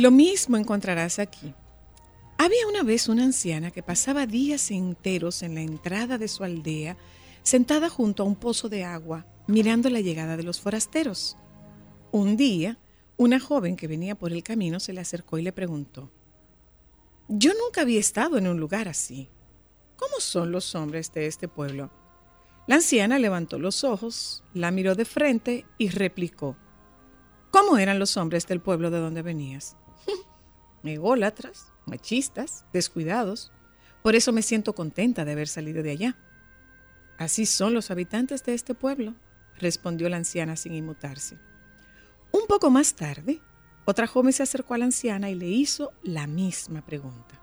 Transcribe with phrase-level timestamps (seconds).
[0.00, 1.52] Lo mismo encontrarás aquí.
[2.38, 6.96] Había una vez una anciana que pasaba días enteros en la entrada de su aldea,
[7.42, 11.36] sentada junto a un pozo de agua, mirando la llegada de los forasteros.
[12.12, 12.78] Un día,
[13.18, 16.10] una joven que venía por el camino se le acercó y le preguntó,
[17.28, 19.28] Yo nunca había estado en un lugar así.
[19.96, 21.90] ¿Cómo son los hombres de este pueblo?
[22.66, 26.56] La anciana levantó los ojos, la miró de frente y replicó,
[27.50, 29.76] ¿Cómo eran los hombres del pueblo de donde venías?
[30.84, 33.52] Ególatras, machistas, descuidados.
[34.02, 36.16] Por eso me siento contenta de haber salido de allá.
[37.18, 39.14] Así son los habitantes de este pueblo,
[39.58, 41.36] respondió la anciana sin inmutarse.
[42.32, 43.40] Un poco más tarde,
[43.84, 47.40] otra joven se acercó a la anciana y le hizo la misma pregunta.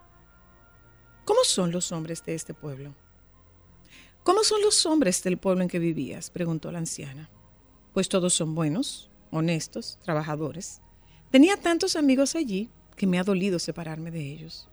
[1.26, 2.96] ¿Cómo son los hombres de este pueblo?
[4.24, 6.30] ¿Cómo son los hombres del pueblo en que vivías?
[6.30, 7.30] preguntó la anciana.
[7.94, 10.82] Pues todos son buenos, honestos, trabajadores.
[11.32, 14.68] Tenía tantos amigos allí que me ha dolido separarme de ellos.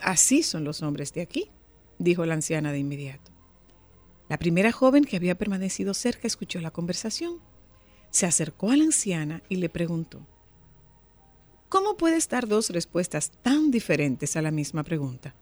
[0.00, 1.50] Así son los hombres de aquí,
[1.98, 3.30] dijo la anciana de inmediato.
[4.30, 7.40] La primera joven que había permanecido cerca escuchó la conversación.
[8.10, 10.26] Se acercó a la anciana y le preguntó,
[11.68, 15.34] ¿Cómo puedes dar dos respuestas tan diferentes a la misma pregunta?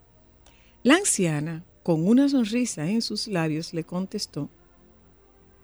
[0.83, 4.49] La anciana, con una sonrisa en sus labios, le contestó,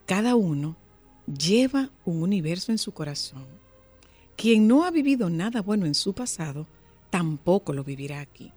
[0.06, 0.76] Cada uno
[1.26, 3.65] lleva un universo en su corazón.
[4.36, 6.66] Quien no ha vivido nada bueno en su pasado,
[7.10, 8.52] tampoco lo vivirá aquí.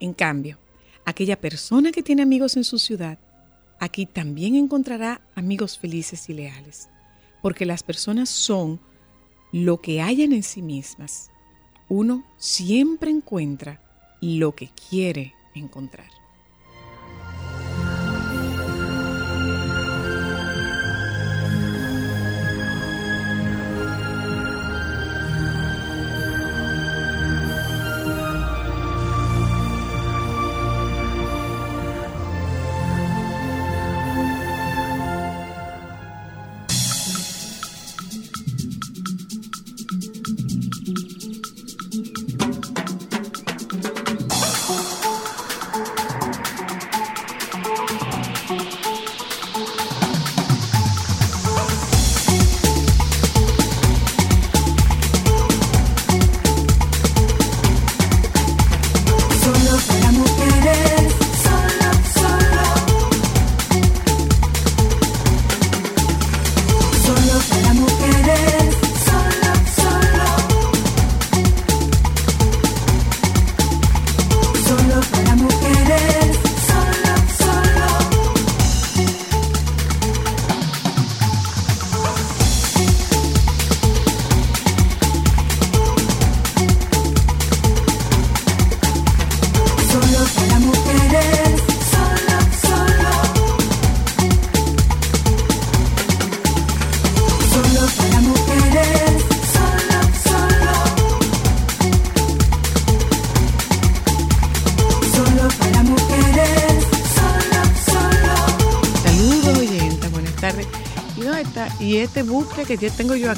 [0.00, 0.58] En cambio,
[1.04, 3.18] aquella persona que tiene amigos en su ciudad,
[3.78, 6.88] aquí también encontrará amigos felices y leales,
[7.42, 8.80] porque las personas son
[9.52, 11.30] lo que hayan en sí mismas.
[11.88, 13.82] Uno siempre encuentra
[14.22, 16.21] lo que quiere encontrar.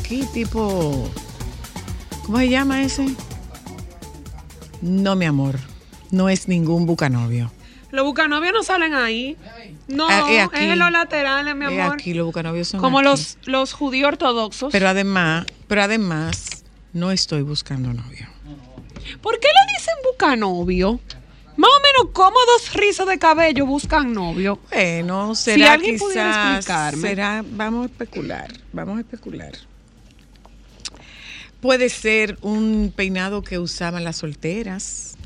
[0.05, 1.11] Aquí, tipo.
[2.27, 3.07] ¿Cómo se llama ese?
[4.83, 5.59] No, mi amor.
[6.11, 7.51] No es ningún bucanovio.
[7.91, 9.37] Los bucanovios no salen ahí.
[9.89, 11.95] No, ah, es en los laterales, mi amor.
[11.95, 14.73] aquí, los bucanovios son Como los, los judíos ortodoxos.
[14.73, 18.27] Pero además, pero además, no estoy buscando novio.
[19.23, 21.01] ¿Por qué le dicen bucanovio?
[21.57, 24.59] Más o menos, ¿cómo dos rizos de cabello buscan novio?
[24.71, 27.09] Bueno, será si alguien pudiera explicarme.
[27.09, 29.53] Será, vamos a especular, vamos a especular.
[31.65, 35.17] Puede ser un peinado que usaban las solteras.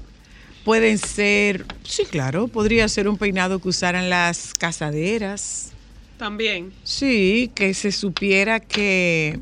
[0.65, 5.73] Pueden ser, sí, claro, podría ser un peinado que usaran las casaderas.
[6.17, 6.73] También.
[6.85, 9.41] Sí, que se supiera que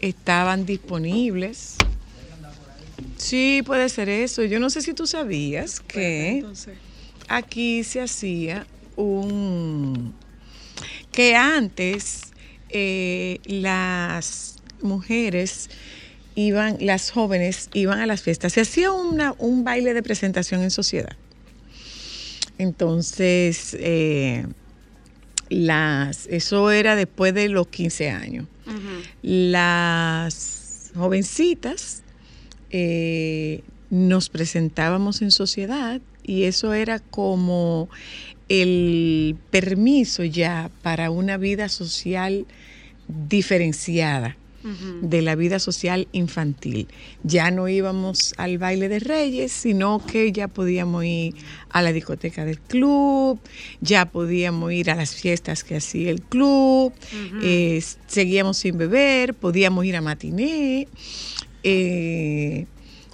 [0.00, 1.74] estaban disponibles.
[3.18, 4.44] Sí, puede ser eso.
[4.44, 6.42] Yo no sé si tú sabías que
[7.28, 8.66] aquí se hacía
[8.96, 10.14] un...
[11.12, 12.32] que antes
[12.70, 15.68] eh, las mujeres
[16.34, 20.70] iban, las jóvenes iban a las fiestas, se hacía una, un baile de presentación en
[20.70, 21.16] sociedad.
[22.58, 24.46] Entonces, eh,
[25.48, 28.46] las, eso era después de los 15 años.
[29.22, 32.02] Las jovencitas
[32.70, 37.88] eh, nos presentábamos en sociedad y eso era como
[38.48, 42.46] el permiso ya para una vida social
[43.08, 44.36] diferenciada.
[45.02, 46.88] De la vida social infantil.
[47.22, 51.34] Ya no íbamos al baile de reyes, sino que ya podíamos ir
[51.68, 53.38] a la discoteca del club,
[53.80, 56.92] ya podíamos ir a las fiestas que hacía el club,
[57.42, 60.88] eh, seguíamos sin beber, podíamos ir a matiné
[61.62, 62.66] eh,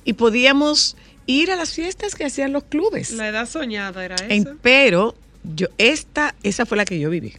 [0.04, 3.12] y podíamos ir a las fiestas que hacían los clubes.
[3.12, 4.56] La edad soñada era En- esa.
[4.62, 5.14] pero
[5.54, 7.32] yo esta esa fue la que yo viví,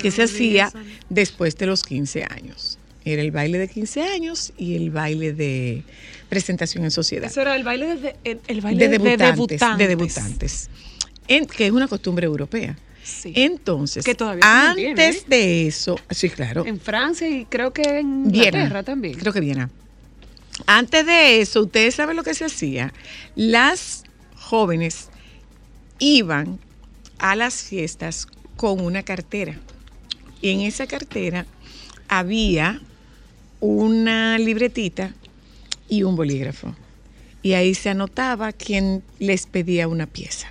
[0.00, 0.70] que se hacía
[1.08, 2.78] después de los 15 años.
[3.04, 5.82] Era el baile de 15 años y el baile de
[6.28, 7.30] presentación en sociedad.
[7.30, 10.70] Eso era el baile de, el, el baile de de, debutantes, de debutantes.
[11.28, 12.76] En- que es una costumbre europea.
[13.02, 13.32] Sí.
[13.36, 15.24] Entonces, Que todavía antes ¿eh?
[15.28, 19.18] de eso, sí, claro, en Francia y creo que en Viena, Inglaterra también.
[19.18, 19.68] creo que Viena.
[20.66, 22.94] Antes de eso, ustedes saben lo que se hacía.
[23.36, 24.04] Las
[24.36, 25.08] jóvenes
[25.98, 26.58] iban
[27.18, 28.26] a las fiestas
[28.56, 29.58] con una cartera.
[30.44, 31.46] Y en esa cartera
[32.06, 32.82] había
[33.60, 35.14] una libretita
[35.88, 36.76] y un bolígrafo.
[37.40, 40.48] Y ahí se anotaba quién les pedía una pieza.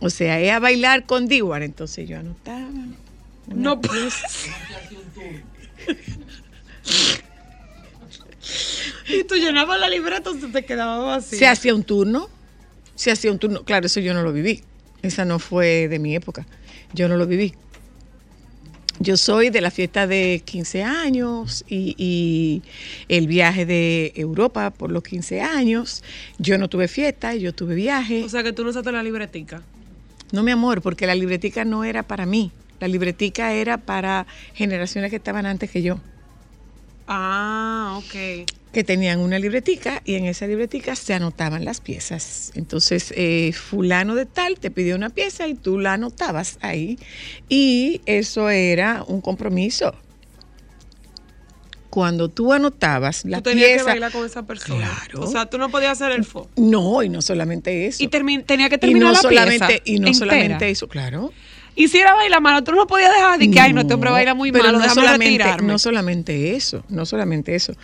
[0.00, 1.62] O sea, es a bailar con Diwar.
[1.62, 2.68] Entonces yo anotaba.
[3.46, 4.28] No, pieza.
[9.08, 11.38] y tú llenabas la libreta, se te quedaba vacía.
[11.38, 12.28] Se hacía un turno,
[12.96, 13.64] se hacía un turno.
[13.64, 14.62] Claro, eso yo no lo viví.
[15.00, 16.46] Esa no fue de mi época.
[16.92, 17.54] Yo no lo viví.
[19.06, 22.62] Yo soy de la fiesta de 15 años y, y
[23.08, 26.02] el viaje de Europa por los 15 años.
[26.38, 28.24] Yo no tuve fiesta, yo tuve viaje.
[28.24, 29.62] O sea que tú no usaste la libretica.
[30.32, 32.50] No, mi amor, porque la libretica no era para mí.
[32.80, 36.00] La libretica era para generaciones que estaban antes que yo.
[37.06, 38.50] Ah, ok.
[38.76, 42.52] Que tenían una libretica y en esa libretica se anotaban las piezas.
[42.56, 46.98] Entonces, eh, fulano de tal te pidió una pieza y tú la anotabas ahí
[47.48, 49.94] y eso era un compromiso.
[51.88, 53.84] Cuando tú anotabas la tú tenías pieza...
[53.86, 54.86] que bailar con esa persona.
[54.86, 55.22] Claro.
[55.22, 56.50] O sea, tú no podías hacer el fo.
[56.56, 58.04] No, y no solamente eso.
[58.04, 60.18] Y tenía que Y terminar no la solamente, pieza y no entera.
[60.18, 61.32] solamente eso, claro.
[61.78, 64.10] Y si era bailar malo, tú no podías dejar de que, ay, no, este hombre
[64.10, 65.68] baila muy pero malo, no déjame solamente, retirarme.
[65.72, 67.74] no solamente eso, no solamente eso.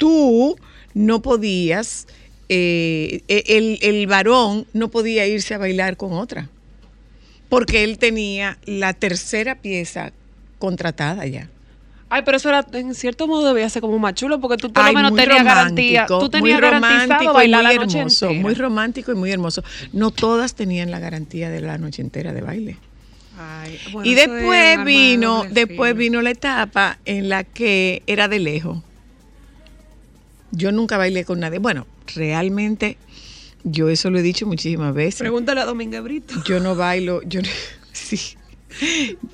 [0.00, 0.56] Tú
[0.94, 2.06] no podías,
[2.48, 6.48] eh, el, el varón no podía irse a bailar con otra,
[7.50, 10.12] porque él tenía la tercera pieza
[10.58, 11.50] contratada ya.
[12.08, 14.86] Ay, pero eso era, en cierto modo debía ser como más chulo, porque tú por
[14.86, 16.06] lo menos tenías garantía.
[16.06, 18.42] Tú tenías muy garantizado romántico y bailar muy la noche hermoso, entera.
[18.42, 19.62] muy romántico y muy hermoso.
[19.92, 22.78] No todas tenían la garantía de la noche entera de baile.
[23.38, 28.78] Ay, bueno, y después vino, después vino la etapa en la que era de lejos.
[30.52, 31.58] Yo nunca bailé con nadie.
[31.58, 32.96] Bueno, realmente,
[33.64, 35.20] yo eso lo he dicho muchísimas veces.
[35.20, 36.34] Pregúntale a Domínguez Brito.
[36.44, 37.48] Yo no bailo, yo no-
[37.92, 38.18] sí.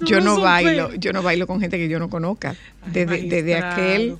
[0.01, 2.57] No Yo no bailo, yo no bailo con gente que yo no conozca.
[2.83, 4.17] Ay, Desde, aquel,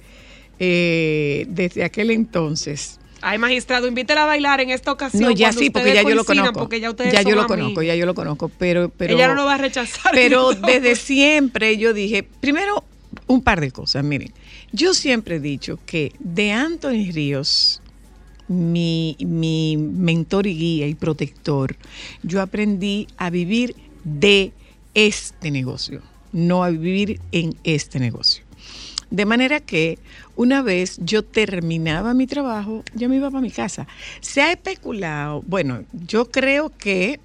[0.59, 3.01] eh, desde aquel entonces.
[3.23, 5.23] Ay, magistrado, invítela a bailar en esta ocasión.
[5.23, 6.61] No, ya sí, porque ya yo lo conozco.
[6.61, 9.35] Porque ya ustedes ya yo lo conozco, ya yo lo conozco, pero, pero Ella no
[9.35, 10.13] lo va a rechazar.
[10.13, 12.85] Pero desde siempre yo dije, primero,
[13.27, 14.05] un par de cosas.
[14.05, 14.33] Miren,
[14.73, 17.83] yo siempre he dicho que de Anthony Ríos,
[18.49, 21.77] mi, mi mentor y guía y protector,
[22.23, 24.53] yo aprendí a vivir de
[24.95, 28.45] este negocio, no a vivir en este negocio.
[29.11, 29.99] De manera que
[30.35, 33.87] una vez yo terminaba mi trabajo, yo me iba para mi casa.
[34.21, 37.21] Se ha especulado, bueno, yo creo que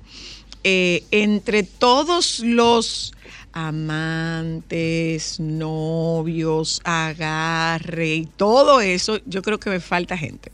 [0.63, 3.13] eh, entre todos los
[3.53, 10.51] amantes, novios, agarre y todo eso, yo creo que me falta gente.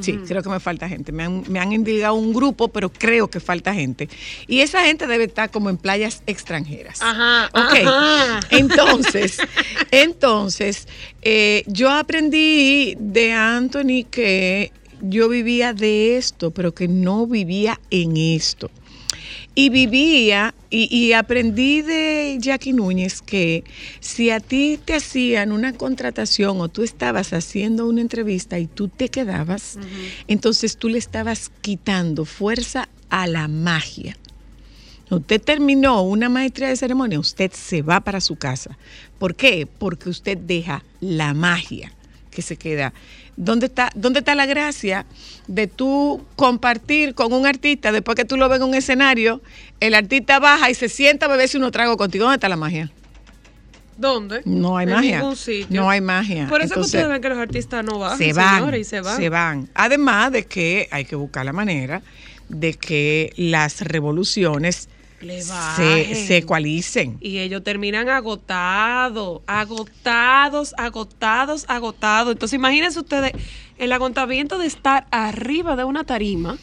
[0.00, 1.12] Sí, creo que me falta gente.
[1.12, 4.08] Me han, me han indicado un grupo, pero creo que falta gente.
[4.48, 7.00] Y esa gente debe estar como en playas extranjeras.
[7.00, 7.74] Ajá, Ok.
[7.86, 8.40] ajá.
[8.50, 9.38] Entonces,
[9.92, 10.88] entonces,
[11.22, 18.16] eh, yo aprendí de Anthony que yo vivía de esto, pero que no vivía en
[18.16, 18.72] esto.
[19.54, 23.62] Y vivía y, y aprendí de Jackie Núñez que
[24.00, 28.88] si a ti te hacían una contratación o tú estabas haciendo una entrevista y tú
[28.88, 29.78] te quedabas,
[30.26, 34.16] entonces tú le estabas quitando fuerza a la magia.
[35.10, 38.76] Usted terminó una maestría de ceremonia, usted se va para su casa.
[39.18, 39.66] ¿Por qué?
[39.66, 41.92] Porque usted deja la magia
[42.30, 42.92] que se queda.
[43.36, 45.06] ¿Dónde está, ¿Dónde está la gracia
[45.48, 49.40] de tú compartir con un artista después que tú lo ves en un escenario?
[49.80, 52.24] El artista baja y se sienta a beberse uno trago contigo.
[52.24, 52.90] ¿Dónde está la magia?
[53.96, 54.42] ¿Dónde?
[54.44, 55.18] No hay En magia.
[55.18, 55.80] ningún sitio.
[55.80, 56.48] No hay magia.
[56.48, 58.84] Por eso Entonces, que ustedes ven que los artistas no bajan, se van, señores, y
[58.84, 59.16] se van.
[59.16, 59.68] se van.
[59.74, 62.02] Además de que hay que buscar la manera
[62.48, 64.88] de que las revoluciones
[65.20, 67.16] se, se ecualicen.
[67.20, 72.32] Y ellos terminan agotados, agotados, agotados, agotados.
[72.32, 73.32] Entonces imagínense ustedes
[73.78, 76.58] el agotamiento de estar arriba de una tarima,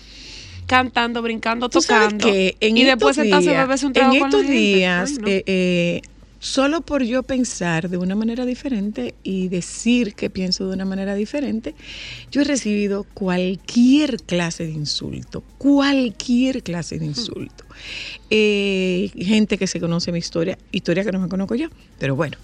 [0.68, 2.26] cantando, brincando, tocando.
[2.28, 4.58] que en y después sentarse a beberse un trago En con la estos gente.
[4.58, 5.28] días, Ay, no.
[5.28, 6.02] eh, eh,
[6.42, 11.14] solo por yo pensar de una manera diferente y decir que pienso de una manera
[11.14, 11.76] diferente,
[12.32, 17.64] yo he recibido cualquier clase de insulto, cualquier clase de insulto.
[18.32, 21.68] Eh, gente que se conoce mi historia, historia que no me conozco yo,
[22.00, 22.38] pero bueno,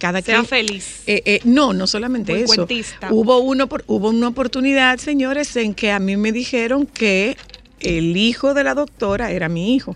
[0.00, 0.46] cada sea quien...
[0.46, 1.02] feliz.
[1.06, 2.54] Eh, eh, no, no solamente Muy eso.
[2.54, 3.12] cuentista.
[3.12, 7.36] Hubo, uno, por- hubo una oportunidad, señores, en que a mí me dijeron que
[7.78, 9.94] el hijo de la doctora era mi hijo.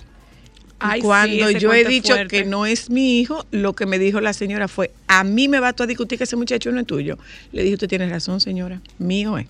[0.80, 2.38] Ay, sí, cuando yo he dicho fuerte.
[2.38, 5.60] que no es mi hijo, lo que me dijo la señora fue, a mí me
[5.60, 7.18] va tú a discutir que ese muchacho no es tuyo.
[7.52, 9.46] Le dije, usted tiene razón, señora, mío es.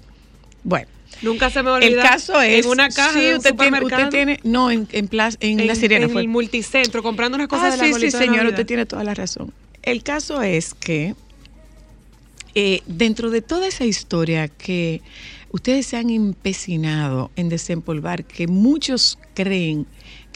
[0.64, 0.88] Bueno,
[1.22, 1.88] Nunca se me olvida.
[1.88, 2.64] el caso es...
[2.64, 4.40] En una caja sí, de un usted, tiene, usted tiene...
[4.44, 6.22] No, en, en, plaza- en, la sirena en fue.
[6.22, 8.52] el multicentro, comprando unas cosas Ah, de sí, la sí, arbolito de señor, Navidad.
[8.54, 9.52] usted tiene toda la razón.
[9.82, 11.14] El caso es que
[12.54, 15.02] eh, dentro de toda esa historia que
[15.50, 19.86] ustedes se han empecinado en desempolvar, que muchos creen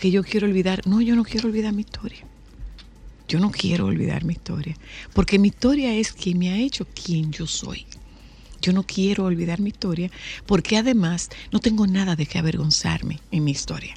[0.05, 2.27] que yo quiero olvidar, no, yo no quiero olvidar mi historia.
[3.27, 4.77] Yo no quiero olvidar mi historia,
[5.15, 7.87] porque mi historia es quien me ha hecho quien yo soy.
[8.61, 10.11] Yo no quiero olvidar mi historia,
[10.45, 13.95] porque además no tengo nada de qué avergonzarme en mi historia.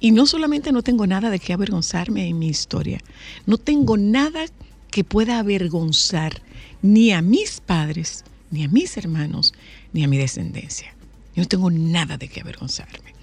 [0.00, 3.02] Y no solamente no tengo nada de qué avergonzarme en mi historia,
[3.44, 4.46] no tengo nada
[4.90, 6.40] que pueda avergonzar
[6.80, 9.52] ni a mis padres, ni a mis hermanos,
[9.92, 10.96] ni a mi descendencia.
[11.34, 13.15] Yo no tengo nada de qué avergonzarme.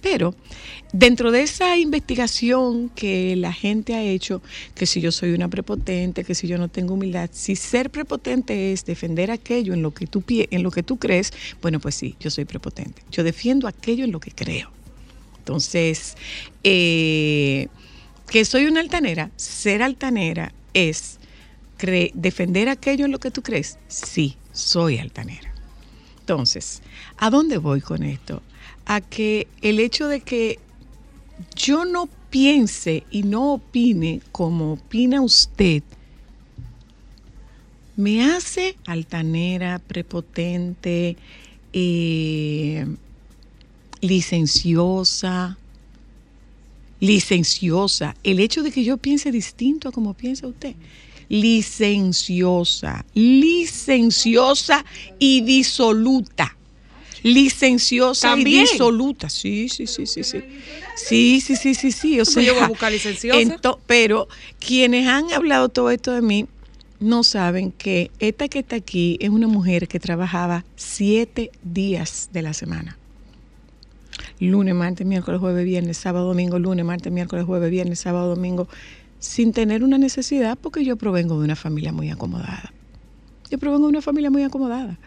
[0.00, 0.34] Pero
[0.92, 4.42] dentro de esa investigación que la gente ha hecho,
[4.74, 8.72] que si yo soy una prepotente, que si yo no tengo humildad, si ser prepotente
[8.72, 12.16] es defender aquello en lo que tú, en lo que tú crees, bueno, pues sí,
[12.20, 13.02] yo soy prepotente.
[13.10, 14.70] Yo defiendo aquello en lo que creo.
[15.38, 16.16] Entonces,
[16.62, 17.68] eh,
[18.28, 21.18] que soy una altanera, ser altanera es
[22.14, 23.78] defender aquello en lo que tú crees.
[23.88, 25.52] Sí, soy altanera.
[26.20, 26.82] Entonces,
[27.16, 28.42] ¿a dónde voy con esto?
[28.88, 30.58] A que el hecho de que
[31.54, 35.84] yo no piense y no opine como opina usted,
[37.96, 41.16] me hace altanera, prepotente,
[41.72, 42.86] eh,
[44.00, 45.58] licenciosa,
[47.00, 48.14] licenciosa.
[48.22, 50.74] El hecho de que yo piense distinto a como piensa usted.
[51.28, 54.84] Licenciosa, licenciosa
[55.18, 56.57] y disoluta.
[57.22, 58.64] Licenciosa También.
[58.64, 59.28] y disoluta.
[59.28, 60.42] Sí, sí, sí, sí, sí.
[60.96, 62.20] Sí, sí, sí, sí, sí.
[62.20, 63.60] O Pues yo voy a sea, buscar licenciosa.
[63.86, 66.46] pero quienes han hablado todo esto de mí
[67.00, 72.42] no saben que esta que está aquí es una mujer que trabajaba siete días de
[72.42, 72.98] la semana.
[74.40, 78.68] Lunes, martes, miércoles, jueves, viernes, sábado, domingo, lunes, martes, miércoles, jueves, viernes, sábado, domingo,
[79.20, 82.72] sin tener una necesidad porque yo provengo de una familia muy acomodada.
[83.50, 84.98] Yo provengo de una familia muy acomodada.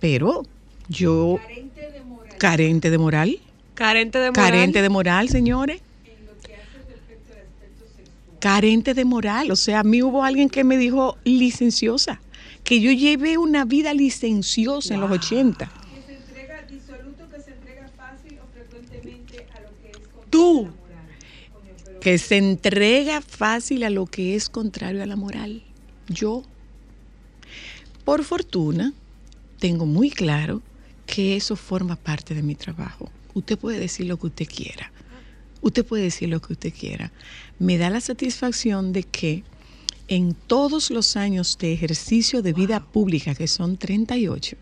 [0.00, 0.42] Pero
[0.88, 1.38] yo...
[2.38, 3.40] Carente de moral.
[3.74, 4.34] Carente de moral.
[4.34, 5.80] Carente de moral, señores.
[8.40, 9.50] Carente de moral.
[9.50, 12.20] O sea, a mí hubo alguien que me dijo licenciosa,
[12.64, 15.66] que yo llevé una vida licenciosa en los 80.
[15.66, 20.26] que se entrega disoluto, que se entrega fácil o frecuentemente a lo que es contrario
[20.30, 20.60] Tú.
[20.60, 22.00] a la moral.
[22.00, 25.62] Que se entrega fácil a lo que es contrario a la moral.
[26.08, 26.42] Yo,
[28.04, 28.92] por fortuna,
[29.58, 30.62] tengo muy claro
[31.06, 33.10] que eso forma parte de mi trabajo.
[33.34, 34.92] Usted puede decir lo que usted quiera.
[35.62, 37.12] Usted puede decir lo que usted quiera.
[37.58, 39.44] Me da la satisfacción de que
[40.08, 44.56] en todos los años de ejercicio de vida pública, que son 38,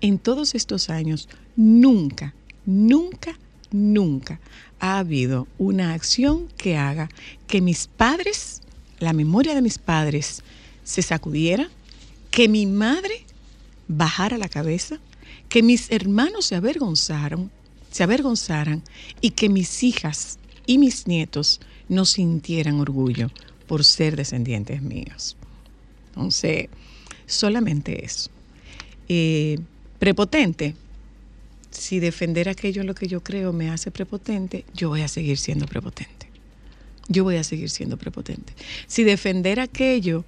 [0.00, 2.34] en todos estos años, nunca,
[2.66, 3.38] nunca,
[3.70, 4.40] nunca
[4.78, 7.08] ha habido una acción que haga
[7.46, 8.60] que mis padres,
[8.98, 10.42] la memoria de mis padres,
[10.84, 11.68] se sacudiera,
[12.30, 13.24] que mi madre
[13.88, 14.98] bajara la cabeza,
[15.48, 17.50] que mis hermanos se avergonzaron,
[17.90, 18.82] se avergonzaran
[19.20, 23.30] y que mis hijas y mis nietos no sintieran orgullo
[23.66, 25.36] por ser descendientes míos.
[26.08, 26.68] Entonces,
[27.26, 28.30] solamente eso.
[29.08, 29.58] Eh,
[29.98, 30.74] prepotente.
[31.70, 35.38] Si defender aquello en lo que yo creo me hace prepotente, yo voy a seguir
[35.38, 36.28] siendo prepotente.
[37.08, 38.52] Yo voy a seguir siendo prepotente.
[38.86, 40.24] Si defender aquello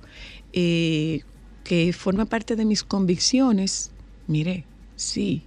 [0.52, 1.20] eh,
[1.64, 3.90] que forma parte de mis convicciones,
[4.26, 4.64] mire,
[4.96, 5.42] sí,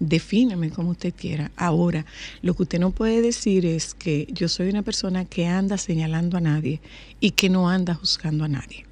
[0.00, 1.50] defíname como usted quiera.
[1.56, 2.04] Ahora,
[2.42, 6.36] lo que usted no puede decir es que yo soy una persona que anda señalando
[6.36, 6.80] a nadie
[7.20, 8.84] y que no anda juzgando a nadie.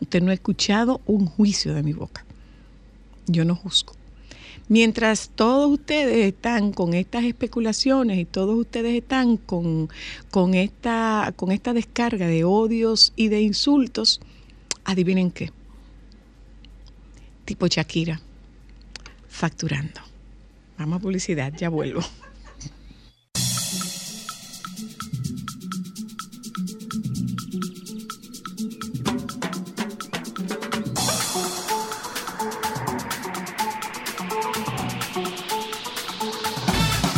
[0.00, 2.24] Usted no ha escuchado un juicio de mi boca.
[3.26, 3.94] Yo no juzgo.
[4.68, 9.88] Mientras todos ustedes están con estas especulaciones y todos ustedes están con,
[10.30, 14.20] con, esta, con esta descarga de odios y de insultos,
[14.84, 15.50] adivinen qué.
[17.46, 18.20] Tipo Shakira,
[19.38, 20.00] facturando.
[20.76, 22.00] Vamos a publicidad, ya vuelvo.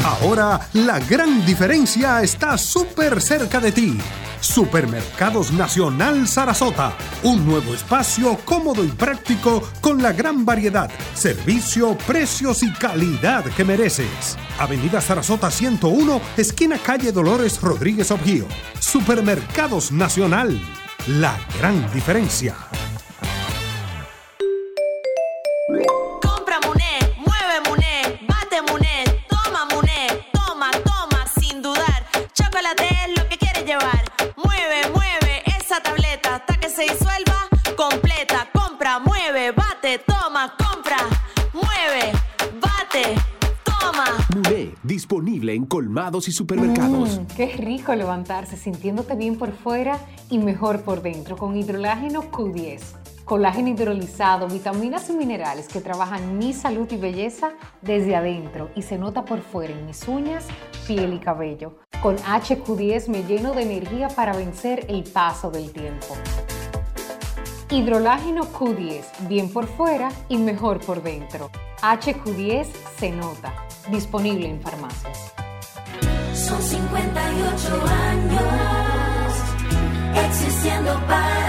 [0.04, 3.98] Ahora la gran diferencia está súper cerca de ti.
[4.50, 6.92] Supermercados Nacional Sarasota,
[7.22, 13.64] un nuevo espacio cómodo y práctico con la gran variedad, servicio, precios y calidad que
[13.64, 14.36] mereces.
[14.58, 18.46] Avenida Sarasota 101, esquina calle Dolores Rodríguez Objío.
[18.80, 20.60] Supermercados Nacional,
[21.06, 22.56] la gran diferencia.
[39.90, 40.98] Bate, toma, compra,
[41.52, 42.12] mueve,
[42.60, 43.14] bate,
[43.64, 44.04] toma.
[44.34, 47.18] Muné, disponible en colmados y supermercados.
[47.18, 49.98] Mm, qué rico levantarse sintiéndote bien por fuera
[50.28, 52.80] y mejor por dentro con hidrolágeno Q10.
[53.24, 58.98] Colágeno hidrolizado, vitaminas y minerales que trabajan mi salud y belleza desde adentro y se
[58.98, 60.46] nota por fuera en mis uñas,
[60.86, 61.78] piel y cabello.
[62.02, 66.16] Con HQ10 me lleno de energía para vencer el paso del tiempo.
[67.72, 71.50] Hidrolágeno Q10, bien por fuera y mejor por dentro.
[71.82, 72.66] HQ10
[72.98, 73.66] se nota.
[73.90, 75.32] Disponible en farmacias.
[76.34, 78.50] Son 58 años
[80.16, 81.39] existiendo para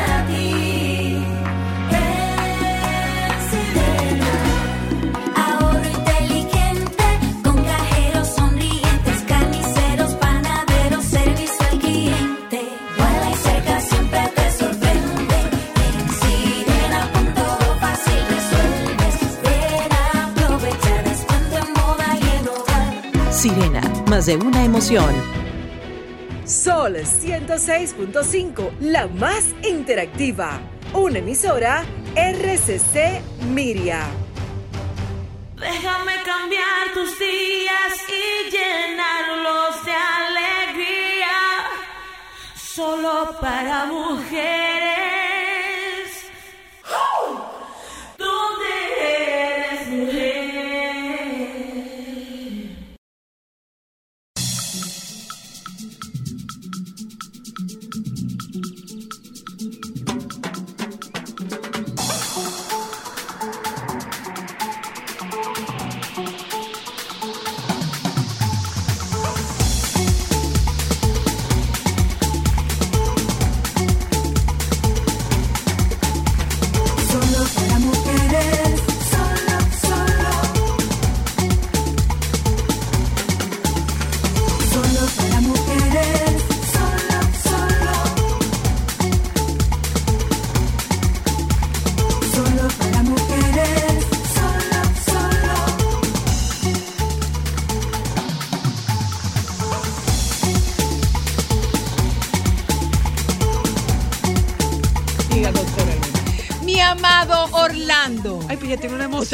[24.26, 25.16] De una emoción.
[26.46, 30.60] Sol 106.5, la más interactiva.
[30.94, 31.84] Una emisora
[32.16, 33.20] RCC
[33.52, 34.04] Miria.
[35.56, 41.38] Déjame cambiar tus días y llenarlos de alegría.
[42.56, 45.01] Solo para mujeres.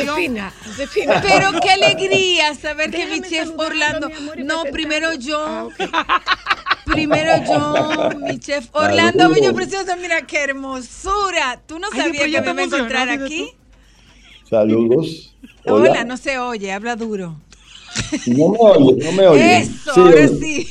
[0.02, 0.16] Emoción.
[0.16, 1.22] Josefina, Josefina.
[1.28, 4.10] Pero qué alegría saber que mi chef Orlando.
[4.10, 5.40] mi amor, y No, primero yo.
[5.40, 5.68] Ah.
[6.86, 9.30] Primero yo, mi chef Orlando.
[9.30, 9.96] Bello Precioso.
[10.02, 11.62] Mira qué hermosura.
[11.66, 13.50] ¿Tú no Ay, sabías que me iba a encontrar aquí?
[14.50, 15.36] Saludos.
[15.66, 15.92] Hola.
[15.92, 16.04] Hola.
[16.06, 17.36] no se oye, habla duro.
[18.28, 19.58] No me oye, no me oye.
[19.62, 20.68] Eso, ahora sí.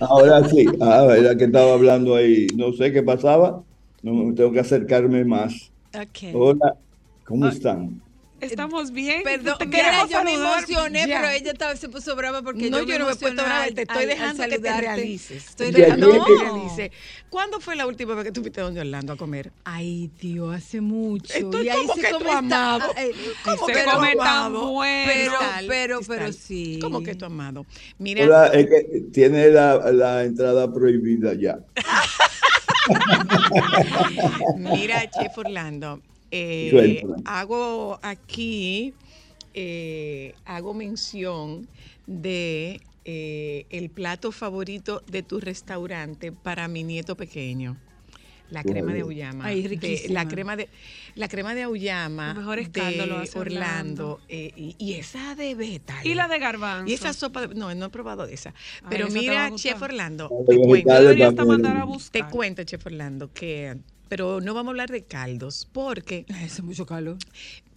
[0.00, 0.66] Ahora sí.
[0.80, 2.46] Ah, era que estaba hablando ahí.
[2.54, 3.62] No sé qué pasaba.
[4.02, 5.70] No, tengo que acercarme más.
[6.34, 6.76] Hola,
[7.24, 8.02] ¿cómo están?
[8.40, 9.22] Estamos bien.
[9.22, 11.20] Perdón, Te mira, yo me emocioné, Ya.
[11.22, 13.66] pero ella estaba, se puso brava porque no, yo, yo no me he puesto brava,
[13.74, 15.46] te estoy al- dejando al que te realices.
[15.48, 16.90] Estoy De dejando No, que- te realices.
[17.30, 19.52] ¿Cuándo fue la última vez que estuviste donde Orlando a comer?
[19.64, 21.32] Ay, Dios, hace mucho.
[21.34, 22.92] Estoy y ahí como se que come amado.
[22.96, 24.70] ay, Se pero- come tan amado.
[24.72, 25.12] bueno.
[25.12, 25.32] Pero,
[25.66, 26.16] pero, Cristal.
[26.18, 26.78] pero sí.
[26.80, 27.66] ¿Cómo que tu amado?
[27.98, 31.58] Mira, Hola, es que tiene la, la entrada prohibida ya.
[34.56, 38.94] Mira, Chef Orlando, eh, hago aquí,
[39.54, 41.68] eh, hago mención
[42.06, 47.76] de eh, el plato favorito de tu restaurante para mi nieto pequeño.
[48.50, 49.46] La crema de auyama.
[49.46, 50.68] Ay, de- la crema de
[51.16, 55.96] la crema de auyama Los mejores de hace Orlando eh, y, y esa de beta.
[56.04, 56.88] Y la de garbanzo.
[56.88, 58.50] Y esa sopa de, no, no he probado de esa.
[58.82, 59.50] Ay, Pero mira.
[59.56, 60.92] Chef Orlando, te cuento,
[62.12, 66.62] te cuento, Chef Orlando, que pero no vamos a hablar de caldos, porque Ay, Hace
[66.62, 67.16] mucho calor.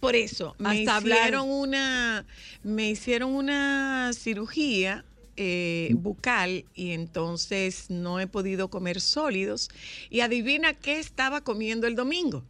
[0.00, 1.18] por eso me hablar.
[1.18, 2.26] hicieron una
[2.62, 5.04] me hicieron una cirugía
[5.36, 9.70] eh, bucal y entonces no he podido comer sólidos
[10.10, 12.44] y adivina qué estaba comiendo el domingo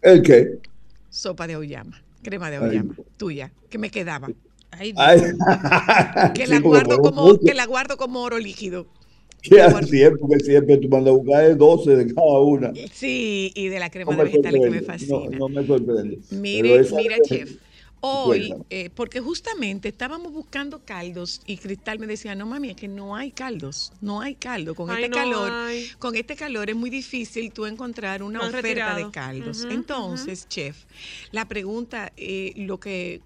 [0.00, 0.58] ¿El qué?
[1.10, 2.66] sopa de auyama crema de Ay.
[2.66, 4.28] auyama tuya que me quedaba
[4.70, 5.20] Ay, Ay.
[6.34, 8.86] que la guardo como que la guardo como oro líquido
[9.74, 12.72] Así es, porque siempre tú mandas a buscar es 12 de cada una.
[12.92, 16.18] sí y de la crema No de vegetales que me fascina No, no me sorprende.
[16.30, 17.56] Mire, mira, chef.
[18.04, 22.88] Hoy, eh, porque justamente estábamos buscando caldos y Cristal me decía, no mami, es que
[22.88, 24.74] no hay caldos, no hay caldo.
[24.74, 25.86] Con Ay, este no calor, hay.
[26.00, 29.06] con este calor es muy difícil tú encontrar una Más oferta retirado.
[29.06, 29.66] de caldos.
[29.70, 30.84] Entonces, chef,
[31.30, 33.20] la pregunta, eh, lo que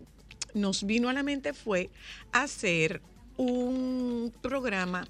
[0.53, 1.89] nos vino a la mente fue
[2.33, 3.01] hacer
[3.39, 5.09] un programa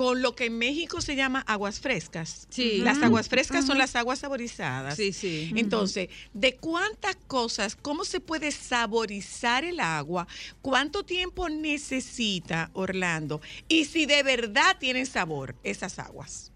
[0.00, 2.46] con lo que en México se llama aguas frescas.
[2.48, 2.78] Sí.
[2.78, 4.96] Las aguas frescas son las aguas saborizadas.
[4.96, 5.52] Sí, sí.
[5.54, 10.26] Entonces, ¿de cuántas cosas, cómo se puede saborizar el agua?
[10.62, 13.42] ¿Cuánto tiempo necesita Orlando?
[13.68, 16.50] Y si de verdad tienen sabor esas aguas.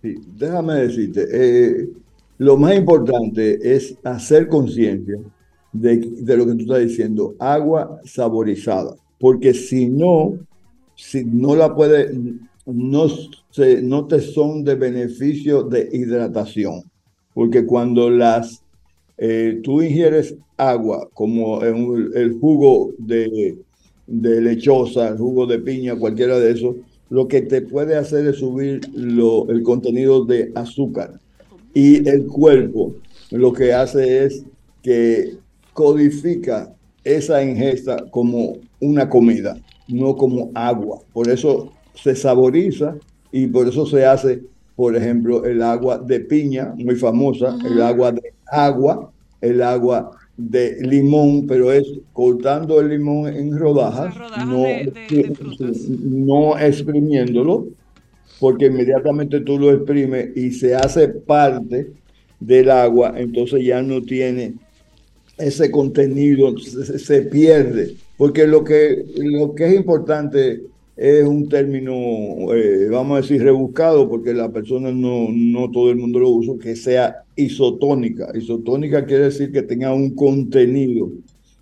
[0.00, 1.88] Sí, déjame decirte, eh,
[2.38, 5.18] lo más importante es hacer conciencia
[5.72, 10.38] de, de lo que tú estás diciendo, agua saborizada, porque si no,
[10.94, 12.14] si no la puedes,
[12.66, 13.06] no,
[13.50, 16.82] se, no te son de beneficio de hidratación,
[17.34, 18.64] porque cuando las,
[19.18, 23.58] eh, tú ingieres agua, como el jugo de,
[24.06, 26.76] de lechosa, el jugo de piña, cualquiera de esos,
[27.08, 31.20] lo que te puede hacer es subir lo- el contenido de azúcar.
[31.74, 32.94] Y el cuerpo
[33.30, 34.44] lo que hace es
[34.82, 35.38] que
[35.72, 36.74] codifica
[37.04, 41.00] esa ingesta como una comida, no como agua.
[41.12, 42.96] Por eso se saboriza
[43.32, 44.42] y por eso se hace,
[44.76, 50.76] por ejemplo, el agua de piña, muy famosa, el agua de agua, el agua de
[50.82, 55.76] limón, pero es cortando el limón en rodajas, rodajas no, de- de- de frutas.
[55.88, 57.66] no exprimiéndolo,
[58.38, 61.86] porque inmediatamente tú lo exprimes y se hace parte
[62.38, 64.54] del agua, entonces ya no tiene
[65.38, 70.62] ese contenido, se, se pierde, porque lo que, lo que es importante
[70.96, 71.92] es un término,
[72.54, 76.54] eh, vamos a decir, rebuscado, porque la persona no, no todo el mundo lo usa,
[76.60, 78.30] que sea isotónica.
[78.34, 81.10] Isotónica quiere decir que tenga un contenido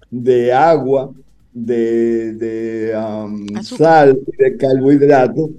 [0.08, 1.12] de agua,
[1.52, 5.50] de, de um, sal, y de carbohidratos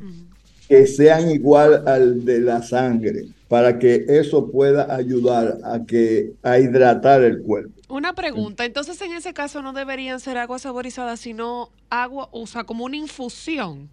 [0.67, 6.59] que sean igual al de la sangre, para que eso pueda ayudar a, que, a
[6.59, 7.74] hidratar el cuerpo.
[7.87, 12.63] Una pregunta, entonces en ese caso no deberían ser agua saborizada, sino agua, o sea,
[12.63, 13.89] como una infusión.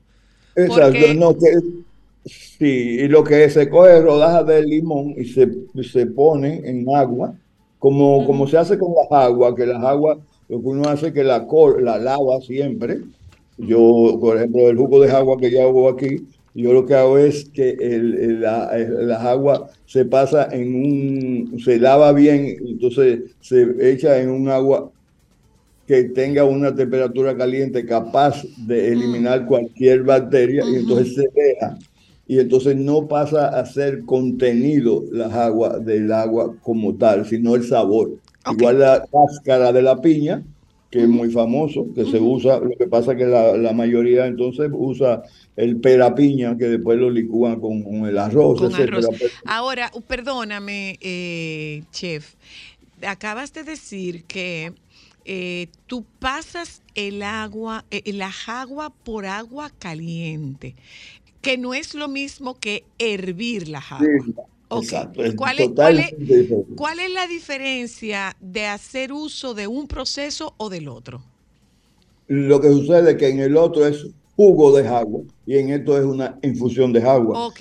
[0.56, 1.52] Exacto, Porque- no que
[2.24, 2.66] sí,
[3.00, 5.48] y lo que se coge es rodajas de limón y se,
[5.82, 7.34] se pone en agua,
[7.78, 11.12] como, como se hace con las aguas, que las aguas, lo que uno hace es
[11.12, 13.00] que la, cor- la lava siempre.
[13.58, 17.18] Yo, por ejemplo, el jugo de agua que yo hago aquí, yo lo que hago
[17.18, 22.56] es que el, el- la, el- las aguas se pasa en un, se lava bien,
[22.66, 24.92] entonces se echa en un agua
[25.86, 31.78] que tenga una temperatura caliente capaz de eliminar cualquier bacteria y entonces se deja.
[32.26, 37.64] Y entonces no pasa a ser contenido las aguas del agua como tal, sino el
[37.64, 38.12] sabor.
[38.46, 40.44] Igual la cáscara de la piña,
[40.92, 44.70] que es muy famoso, que se usa, lo que pasa que la, la mayoría entonces
[44.72, 45.22] usa
[45.56, 48.98] el pera piña, que después lo licúan con, con el arroz, Con etcétera.
[48.98, 49.08] arroz.
[49.46, 52.34] Ahora, perdóname, eh, chef,
[53.06, 54.74] acabas de decir que
[55.24, 60.76] eh, tú pasas el agua, eh, la agua por agua caliente,
[61.40, 64.26] que no es lo mismo que hervir la agua.
[64.26, 64.34] Sí,
[64.76, 64.82] Ok.
[64.84, 66.74] exacto, es ¿Cuál es, cuál es- totalmente diferente.
[66.76, 71.22] cuál es la diferencia de hacer uso de un proceso o del otro?
[72.28, 74.06] Lo que sucede es que en el otro es
[74.36, 77.46] jugo de agua y en esto es una infusión de agua.
[77.46, 77.60] Ok.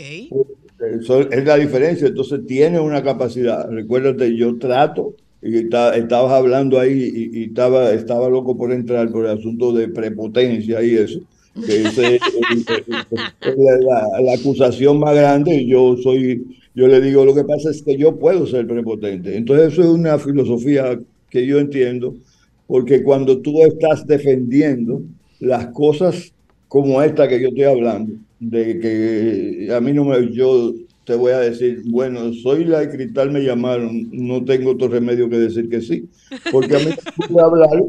[1.00, 2.08] Eso es la diferencia.
[2.08, 3.69] Entonces tiene una capacidad.
[3.69, 9.12] Recuérdate, yo trato, y está- estabas hablando ahí y, y estaba, estaba loco por entrar
[9.12, 11.19] por el asunto de prepotencia y eso.
[11.65, 11.97] Que es
[13.41, 15.65] la, la- la acusación más grande.
[15.65, 19.36] Yo soy, yo le digo, lo que pasa es que yo puedo ser prepotente.
[19.36, 22.15] Entonces eso es una filosofía que yo entiendo,
[22.67, 25.01] porque cuando tú estás defendiendo
[25.39, 26.34] las cosas
[26.67, 30.73] como esta que yo estoy hablando, de que a mí no me, yo
[31.05, 35.29] te voy a decir, bueno, soy la de cristal, me llamaron, no tengo otro remedio
[35.29, 36.07] que decir que sí,
[36.51, 36.86] porque a mí
[37.29, 37.84] me hablar.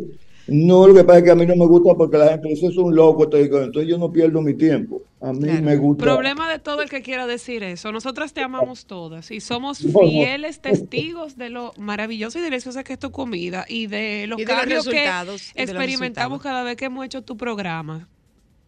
[0.46, 2.66] No, lo que pasa es que a mí no me gusta porque la gente dice,
[2.66, 5.02] es un loco, te digo, entonces yo no pierdo mi tiempo.
[5.20, 6.02] A mí me gusta.
[6.04, 7.92] Problema de todo el que quiera decir eso.
[7.92, 10.00] Nosotras te amamos todas y somos No, no.
[10.00, 14.44] fieles testigos de lo maravilloso y deliciosa que es tu comida y de los Y
[14.44, 18.08] de los cambios que los experimentamos cada vez que hemos hecho tu programa.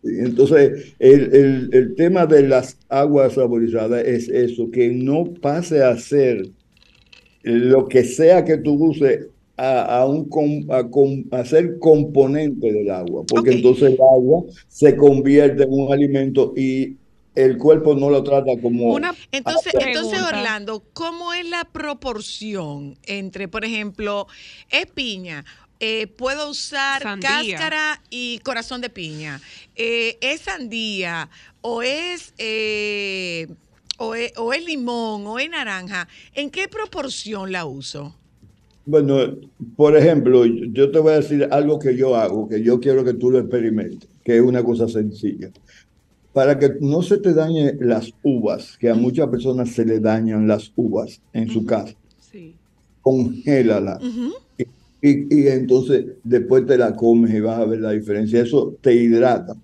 [0.02, 5.96] Entonces, el, el- el tema de las aguas saborizadas es eso, que no pase a
[5.98, 6.50] ser
[7.42, 12.72] lo que sea que tú uses a, a un com- a, com- a ser componente
[12.72, 16.96] del agua, porque entonces el agua se convierte en un alimento y
[17.34, 18.96] el cuerpo no lo trata como...
[19.32, 20.28] Entonces, Ah, entonces Pregunta.
[20.28, 24.26] Orlando, ¿cómo es la proporción entre, por ejemplo,
[24.70, 25.44] es piña?
[25.80, 27.28] eh, puedo usar Sandía.
[27.28, 29.40] cáscara y corazón de piña.
[29.74, 31.28] Eh, ¿Es sandía
[31.60, 33.48] o es, eh,
[33.98, 36.08] o es o es limón o es naranja?
[36.34, 38.14] ¿En qué proporción la uso?
[38.86, 39.16] Bueno,
[39.76, 43.14] por ejemplo, yo te voy a decir algo que yo hago, que yo quiero que
[43.14, 45.50] tú lo experimentes, que es una cosa sencilla.
[46.32, 50.46] Para que no se te dañen las uvas, que a muchas personas se le dañan
[50.48, 51.94] las uvas en su casa,
[53.00, 53.98] congélala.
[54.58, 54.64] Y,
[55.10, 58.40] y- y entonces después te la comes y vas a ver la diferencia.
[58.42, 59.54] Eso te hidrata,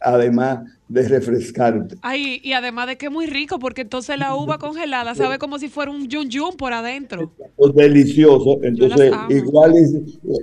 [0.00, 0.60] además
[0.92, 1.96] de refrescarte.
[2.02, 5.58] Ay, y además de que es muy rico, porque entonces la uva congelada sabe como
[5.58, 7.32] si fuera un yun yun por adentro.
[7.58, 8.58] Es delicioso.
[8.62, 9.94] Entonces, igual es-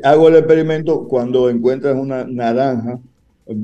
[0.03, 2.99] hago el experimento cuando encuentras una naranja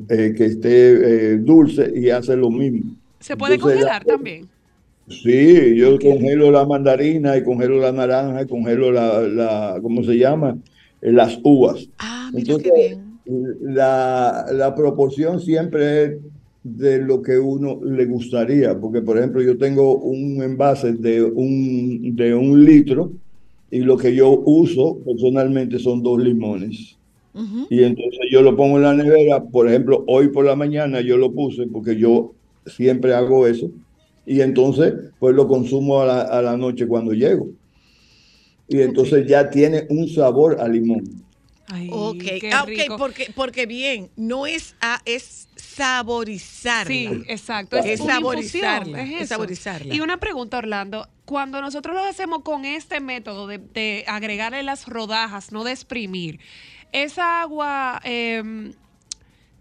[0.09, 2.95] eh, que esté eh, dulce y hace lo mismo.
[3.19, 4.49] Se puede Entonces, congelar también.
[5.07, 10.17] Sí, yo congelo la mandarina y congelo la naranja y congelo la, la ¿cómo se
[10.17, 10.57] llama?
[11.01, 11.87] Eh, Las uvas.
[11.99, 13.19] Ah, mira qué bien.
[13.61, 16.11] La, la proporción siempre es
[16.65, 22.15] de lo que uno le gustaría, porque por ejemplo yo tengo un envase de un,
[22.15, 23.11] de un litro
[23.69, 26.97] y lo que yo uso personalmente son dos limones.
[27.69, 31.17] Y entonces yo lo pongo en la nevera, por ejemplo, hoy por la mañana yo
[31.17, 32.33] lo puse porque yo
[32.65, 33.69] siempre hago eso.
[34.25, 37.49] Y entonces, pues lo consumo a la, a la noche cuando llego.
[38.67, 41.24] Y entonces ya tiene un sabor a limón.
[41.91, 42.97] Ok, qué ah, ok, rico.
[42.97, 46.87] porque, porque bien, no es a, es saborizarla.
[46.87, 47.77] Sí, exacto.
[47.77, 49.01] Es, Es, saborizarla.
[49.01, 49.93] es es saborizarla.
[49.93, 51.07] Y una pregunta, Orlando.
[51.25, 56.39] Cuando nosotros lo hacemos con este método de, de agregarle las rodajas, no de exprimir,
[56.91, 58.73] ¿esa agua em,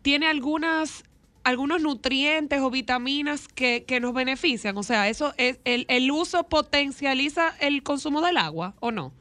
[0.03, 1.05] tiene algunas
[1.43, 4.77] algunos nutrientes o vitaminas que, que nos benefician?
[4.77, 9.13] O sea, eso es el, el uso potencializa el consumo del agua o no?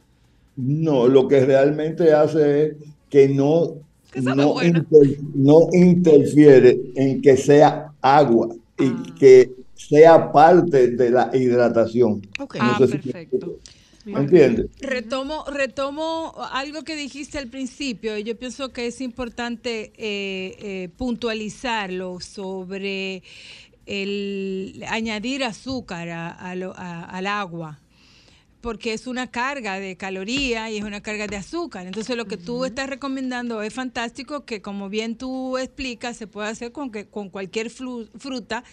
[0.56, 2.76] No, lo que realmente hace es
[3.10, 3.76] que no,
[4.22, 4.80] no, bueno.
[4.80, 9.04] inter- no interfiere en que sea agua y Ah.
[9.20, 12.22] que sea parte de la hidratación.
[12.40, 13.60] No Ah, sé si- perfecto.
[14.06, 14.66] ¿Me entiendes?
[14.82, 18.18] Retomo, retomo algo que dijiste al principio.
[18.18, 23.24] y Yo pienso que es importante eh, eh, puntualizarlo sobre
[23.86, 27.80] el añadir azúcar a- a lo- a- al agua
[28.64, 31.86] porque es una carga de calorías y es una carga de azúcar.
[31.86, 36.48] Entonces lo que tú estás recomendando es fantástico, que como bien tú explicas, se puede
[36.48, 38.64] hacer con, que, con cualquier flu- fruta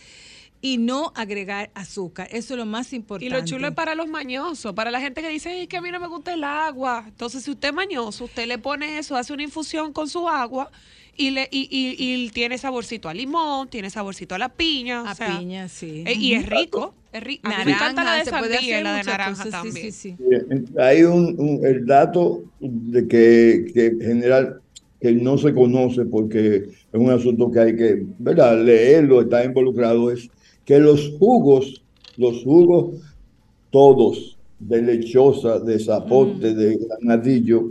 [0.63, 2.29] y no agregar azúcar.
[2.31, 3.27] Eso es lo más importante.
[3.27, 5.81] Y lo chulo es para los mañosos, para la gente que dice "Ay, que a
[5.83, 7.05] mí no me gusta el agua.
[7.09, 10.71] Entonces, si usted es mañoso, usted le pone eso, hace una infusión con su agua
[11.21, 15.01] y le y, y- y tiene saborcito a limón, tiene saborcito a la piña.
[15.09, 16.03] A o sea, piña, sí.
[16.07, 16.95] eh, y es rico.
[17.13, 17.49] Es rico.
[17.49, 19.93] A mí me encanta la de Naranja, sandía y la de naranja cosas, también.
[19.93, 20.17] sí, sí.
[20.19, 24.61] Bien, Hay un, un- el dato de que, que en general
[25.01, 28.63] que no se conoce porque es un asunto que hay que ¿verdad?
[28.63, 30.31] leerlo, está involucrado, es
[30.65, 31.83] que los jugos,
[32.17, 32.95] los jugos
[33.71, 37.71] todos, de lechosa, de zapote, de granadillo,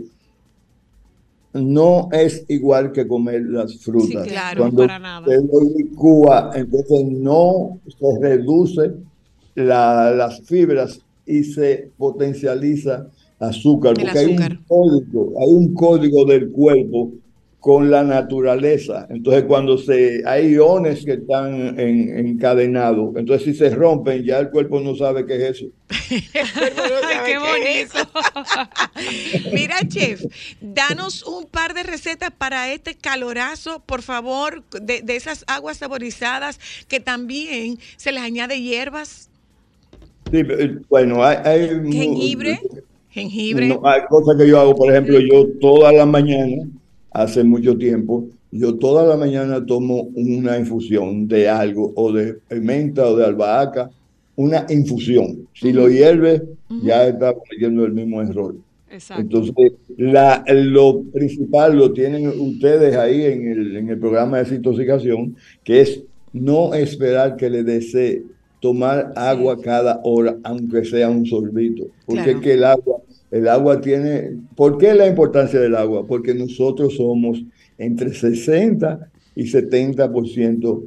[1.52, 4.24] no es igual que comer las frutas.
[4.24, 5.26] Sí, claro, Cuando para nada.
[5.26, 8.92] lo licúa, entonces no se reduce
[9.54, 13.08] la- las fibras y se potencializa
[13.38, 17.10] azúcar, El porque hay un código, hay un código del cuerpo
[17.60, 19.06] con la naturaleza.
[19.10, 24.50] Entonces, cuando se hay iones que están en- encadenados, entonces si se rompen, ya el
[24.50, 25.66] cuerpo no sabe qué es eso.
[27.26, 27.98] Qué bonito.
[29.52, 30.22] Mira, chef,
[30.60, 36.58] danos un par de recetas para este calorazo, por favor, de, de esas aguas saborizadas
[36.88, 39.28] que también se les añade hierbas,
[40.32, 42.60] Sí, eh, bueno, hay, hay jengibre,
[43.10, 43.68] jengibre.
[43.68, 46.68] No, hay cosas que yo hago, por ejemplo, yo toda la mañana,
[47.12, 53.06] hace mucho tiempo, yo toda la mañana tomo una infusión de algo, o de menta
[53.06, 53.90] o de albahaca,
[54.36, 55.46] una infusión.
[55.54, 56.42] Si lo hierves,
[56.82, 58.54] ya está cometiendo el mismo error.
[58.90, 59.22] Exacto.
[59.22, 65.36] Entonces, la, lo principal lo tienen ustedes ahí en el, en el programa de desintoxicación,
[65.62, 68.22] que es no esperar que le desee
[68.60, 71.84] tomar agua cada hora, aunque sea un sorbito.
[72.06, 72.38] Porque Claro.
[72.38, 72.96] es que el agua,
[73.30, 74.36] el agua tiene...
[74.56, 76.06] ¿Por qué la importancia del agua?
[76.06, 77.42] Porque nosotros somos
[77.78, 80.82] entre 60 y 70%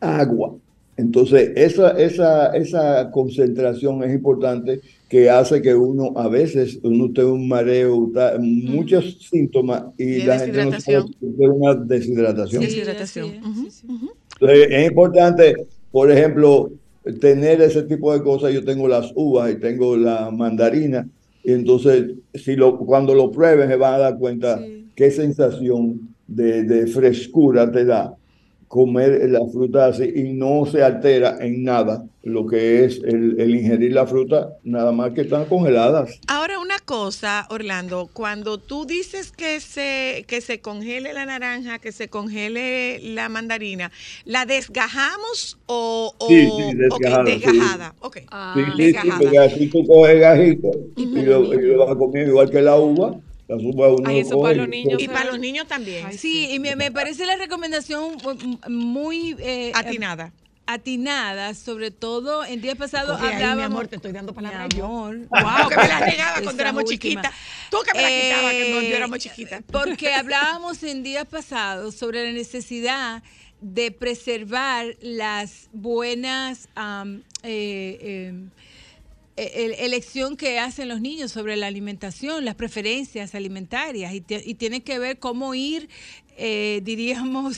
[0.00, 0.54] agua.
[0.96, 7.32] Entonces, esa, esa, esa concentración es importante que hace que uno a veces uno tenga
[7.32, 12.62] un mareo, ta- muchos síntomas y Y la gente no si es una deshidratación.
[12.62, 13.26] Deshidratación.
[14.40, 15.54] Entonces, es importante,
[15.90, 16.70] por ejemplo,
[17.20, 18.52] tener ese tipo de cosas.
[18.52, 21.08] Yo tengo las uvas y tengo la mandarina.
[21.42, 24.60] Y entonces, si lo, cuando lo prueben, se van a dar cuenta
[24.94, 28.16] qué sensación de, de frescura te da
[28.72, 33.54] comer la fruta así y no se altera en nada lo que es el, el
[33.54, 36.18] ingerir la fruta, nada más que están congeladas.
[36.26, 41.92] Ahora una cosa, Orlando, cuando tú dices que se, que se congele la naranja, que
[41.92, 43.90] se congele la mandarina,
[44.24, 47.32] ¿la desgajamos o, o Sí, sí, desgajada, ok, sí.
[47.40, 47.94] desgajada?
[48.00, 49.18] Sí, Ah, sí, sí, desgajada.
[49.20, 52.76] porque así tú coges gajito y lo, y lo vas a comer igual que la
[52.78, 53.20] uva.
[53.56, 56.12] Las uvas uno Ay, eso coge para y- los niños Y para los niños también.
[56.18, 59.36] Sí, y me, me parece la recomendación mu- muy...
[59.38, 60.32] eh, Atinada.
[60.64, 63.64] Atinada, sobre todo en días pasados ahí, mi hablábamos...
[63.66, 65.16] amor, te estoy dando palabra Mi amor.
[65.28, 67.20] Wow, que me la negaba Esa cuando éramos última.
[67.22, 67.34] chiquitas.
[67.70, 69.62] Tú que me la quitabas cuando Eh, yo éramos chiquitas.
[69.70, 73.22] Porque hablábamos en días pasados sobre la necesidad
[73.60, 76.68] de preservar las buenas
[77.42, 78.50] eh, em,
[79.36, 85.18] elección que hacen los niños sobre la alimentación, las preferencias alimentarias, y, tiene que ver
[85.18, 85.88] cómo ir,
[86.36, 87.56] eh, diríamos,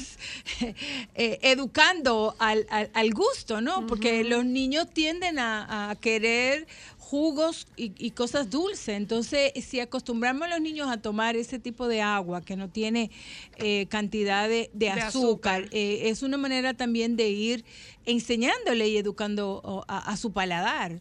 [1.14, 3.86] eh, educando al, al- al gusto, ¿no?
[3.86, 6.66] Porque los niños tienden a, a querer
[6.98, 8.88] jugos y, y cosas dulces.
[8.96, 13.10] Entonces, si acostumbramos a los niños a tomar ese tipo de agua que no tiene
[13.58, 17.64] eh, cantidad de, de azúcar, eh, es una manera también de ir
[18.06, 21.00] enseñándole y educando a, a su paladar.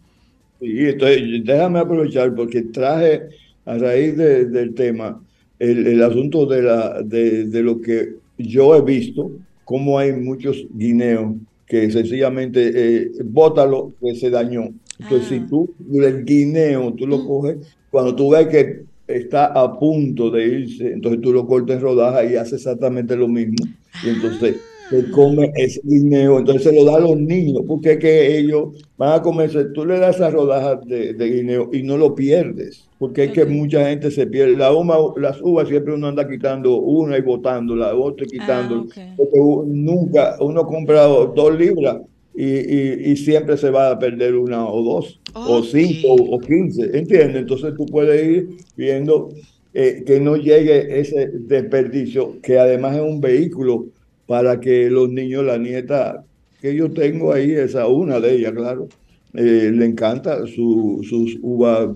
[0.63, 3.23] Sí, entonces déjame aprovechar porque traje
[3.65, 5.21] a raíz de- del tema
[5.59, 9.31] el, el asunto de, la, de, de lo que yo he visto,
[9.63, 12.71] cómo hay muchos guineos que sencillamente
[13.03, 14.69] eh, bótalo que se dañó.
[14.99, 17.57] Entonces, si tú el guineo, tú lo coges,
[17.89, 22.31] cuando tú ves que está a punto de irse, entonces tú lo cortas en rodajas
[22.31, 23.67] y haces exactamente lo mismo.
[24.01, 24.61] Y entonces
[25.01, 28.69] se come ese guineo, entonces se lo da a los niños, porque es que ellos
[28.97, 32.87] van a comerse, tú le das esas rodajas de, de guineo y no lo pierdes,
[32.99, 34.55] porque es que mucha gente se pierde.
[34.57, 38.85] La uva- las uvas siempre uno anda quitando una y botando, la otra y quitando,
[39.15, 41.97] porque nunca uno compra dos libras.
[42.35, 46.85] Y, y- y siempre se va a perder una o dos, o cinco o quince,
[46.97, 47.35] ¿entiendes?
[47.37, 49.29] Entonces tú puedes ir viendo
[49.73, 53.85] eh, que no llegue ese desperdicio, que además es un vehículo
[54.27, 56.23] para que los niños, la nieta
[56.61, 58.87] que yo tengo ahí, esa una de ellas, claro,
[59.33, 61.89] eh, le encanta su, sus uvas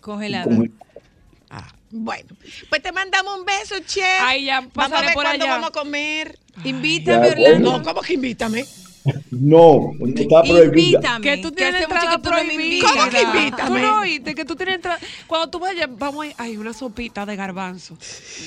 [0.00, 0.44] Congelada.
[0.44, 0.76] congeladas.
[1.90, 2.28] Bueno,
[2.68, 4.04] pues te mandamos un beso, chef.
[4.20, 5.54] Ay, ya, vamos a pasaré ver por cuándo allá.
[5.54, 6.38] vamos a comer.
[6.64, 7.78] Invítame, Orlando.
[7.78, 8.64] No, ¿cómo que invítame?
[9.30, 10.96] No, no está prohibida.
[10.96, 11.20] Invítame.
[11.24, 12.62] Que tú tienes entrada prohibida.
[12.62, 12.92] invitas.
[12.92, 13.80] ¿Cómo que invítame?
[13.80, 14.98] Tú no oíste que tú tienes entrada.
[15.26, 16.34] Cuando tú vayas, vamos a ir.
[16.38, 17.96] Hay una sopita de garbanzo.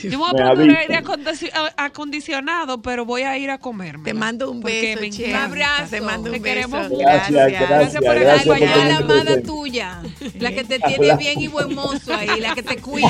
[0.04, 4.04] Yo me voy a poner aire acondici- a- acondicionado, pero voy a ir a comerme.
[4.06, 5.46] Te mando un beso, me encanta.
[5.46, 5.90] abrazo.
[5.92, 6.44] Te mando un Te beso.
[6.44, 7.00] queremos mucho.
[7.00, 10.02] Gracias, gracias, Gracias por por Allá la amada tuya,
[10.40, 13.08] la que te tiene la- bien y buen mozo ahí, la que te cuida.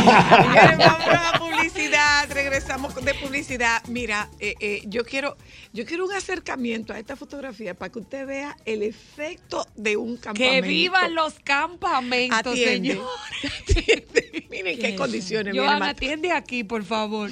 [0.78, 2.30] Vámonos a publicidad.
[2.32, 3.82] Regresamos de publicidad.
[3.88, 5.38] Mira, eh, eh, yo quiero,
[5.74, 7.38] yo quiero un acercamiento a esta fotografía
[7.77, 10.61] para que usted vea el efecto de un campamento.
[10.61, 12.89] Que vivan los campamentos, Atiende.
[12.91, 13.07] señor.
[13.69, 14.47] Atiende.
[14.49, 15.53] Miren qué condiciones.
[15.53, 17.29] miren, Joan, Mat- atiende aquí, por favor.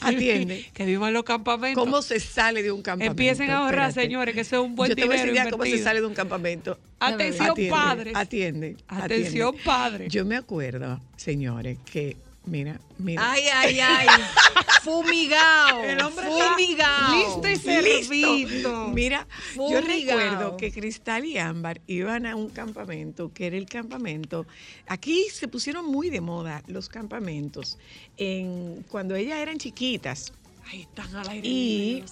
[0.00, 0.66] Atiende.
[0.74, 1.82] que vivan los campamentos.
[1.82, 3.12] ¿Cómo se sale de un campamento?
[3.12, 4.08] Empiecen a ahorrar, Espérate.
[4.08, 6.14] señores, que eso es un buen Yo te voy dinero cómo se sale de un
[6.14, 6.78] campamento.
[7.00, 8.14] Atención, Atiende, padres.
[8.16, 8.76] Atiende.
[8.86, 9.64] Atención, atiende.
[9.64, 10.12] padres.
[10.12, 13.32] Yo me acuerdo, señores, que, mira, mira.
[13.32, 14.06] Ay, ay, ay.
[14.82, 15.84] Fumigado.
[15.84, 17.16] El hombre está Fumigado.
[17.16, 18.88] listo y servido.
[18.88, 24.46] Mira, yo recuerdo que Cristal y Ámbar iban a un campamento, que era el campamento.
[24.88, 27.78] Aquí se pusieron muy de moda los campamentos
[28.16, 30.32] en, cuando ellas eran chiquitas.
[30.70, 31.48] Ahí están al aire.
[31.48, 32.04] Y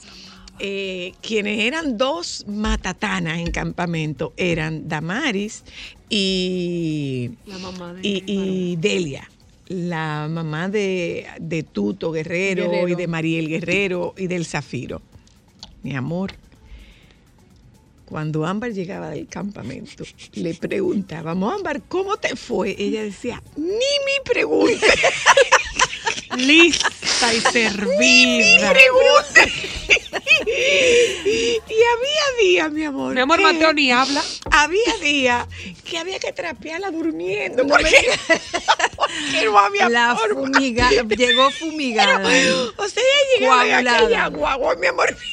[0.63, 5.65] eh, quienes eran dos matatanas en campamento eran Damaris
[6.11, 9.31] y, La mamá de y, y Delia,
[9.71, 12.89] la mamá de, de Tuto Guerrero, Guerrero.
[12.89, 15.01] y de Mariel Guerrero y del Zafiro.
[15.85, 16.33] Mi amor,
[18.05, 20.03] cuando Ámbar llegaba del campamento,
[20.33, 22.75] le preguntábamos, Ámbar, ¿cómo te fue?
[22.77, 24.87] Ella decía, ni mi pregunta.
[26.37, 28.73] Lista y servida.
[30.47, 33.15] y había días, mi amor.
[33.15, 34.23] Mi amor, Mateo ni habla.
[34.51, 35.47] Había días
[35.85, 37.67] que había que trapearla durmiendo.
[37.67, 37.91] porque,
[38.97, 40.43] porque no había La forma.
[40.53, 42.19] fumiga, llegó fumigada.
[42.77, 45.17] O sea, ella llegaba en aquella guagua, mi amor.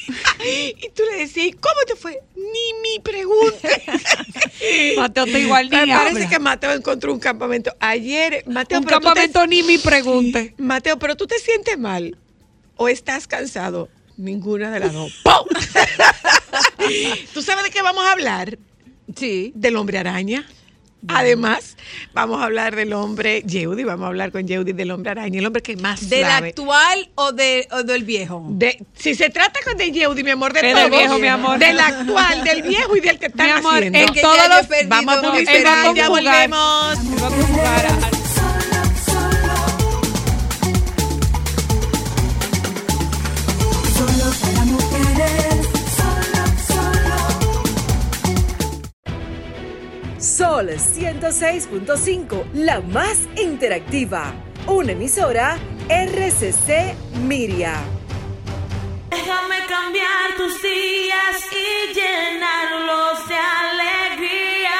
[0.45, 2.19] Y tú le decías, ¿y cómo te fue?
[2.37, 3.67] Ni mi pregunta.
[4.97, 6.29] Mateo está igual ni Me parece habla.
[6.29, 7.75] que Mateo encontró un campamento.
[7.79, 10.53] Ayer, Mateo, Un pero tú te- campamento ni me pregunte.
[10.57, 12.15] Mateo, pero tú te sientes mal
[12.75, 13.89] o estás cansado.
[14.17, 15.11] Ninguna de las dos.
[15.23, 15.47] ¡Pum!
[17.33, 18.57] ¿Tú sabes de qué vamos a hablar?
[19.15, 19.51] Sí.
[19.55, 20.47] Del hombre araña.
[21.09, 21.77] Además,
[22.13, 25.45] vamos a hablar del hombre Yeudi, vamos a hablar con Yeudi del hombre araña, el
[25.45, 26.49] hombre que más ¿Del sabe.
[26.49, 28.43] actual o, de, o del viejo?
[28.49, 30.75] De, si se trata con de Yeudi, mi amor, de todo.
[30.81, 31.59] del viejo, mi amor.
[31.59, 33.99] Del actual, del viejo y del que están Mi amor, haciendo.
[33.99, 34.67] en Que todos ya yo he los...
[34.67, 36.99] perdido Vamos a publicidad, ya volvemos.
[36.99, 39.07] Él va a conjugar a-
[43.97, 44.31] Solo
[50.37, 54.35] Sol 106.5, la más interactiva.
[54.67, 55.57] Una emisora
[55.89, 57.73] RCC Miria.
[59.09, 64.79] Déjame cambiar tus días y llenarlos de alegría.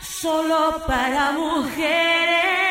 [0.00, 2.69] Solo para mujeres.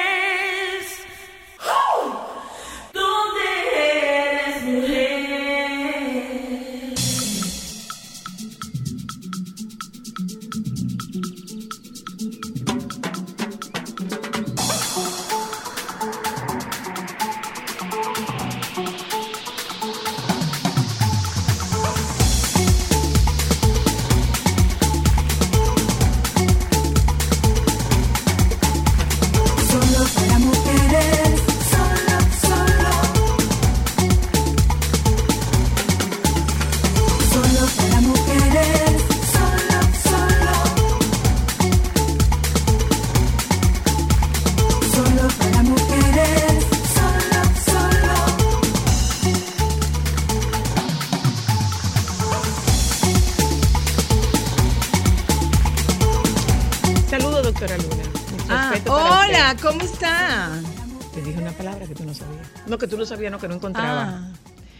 [63.19, 64.03] Tú no que no encontraba.
[64.03, 64.31] Ah,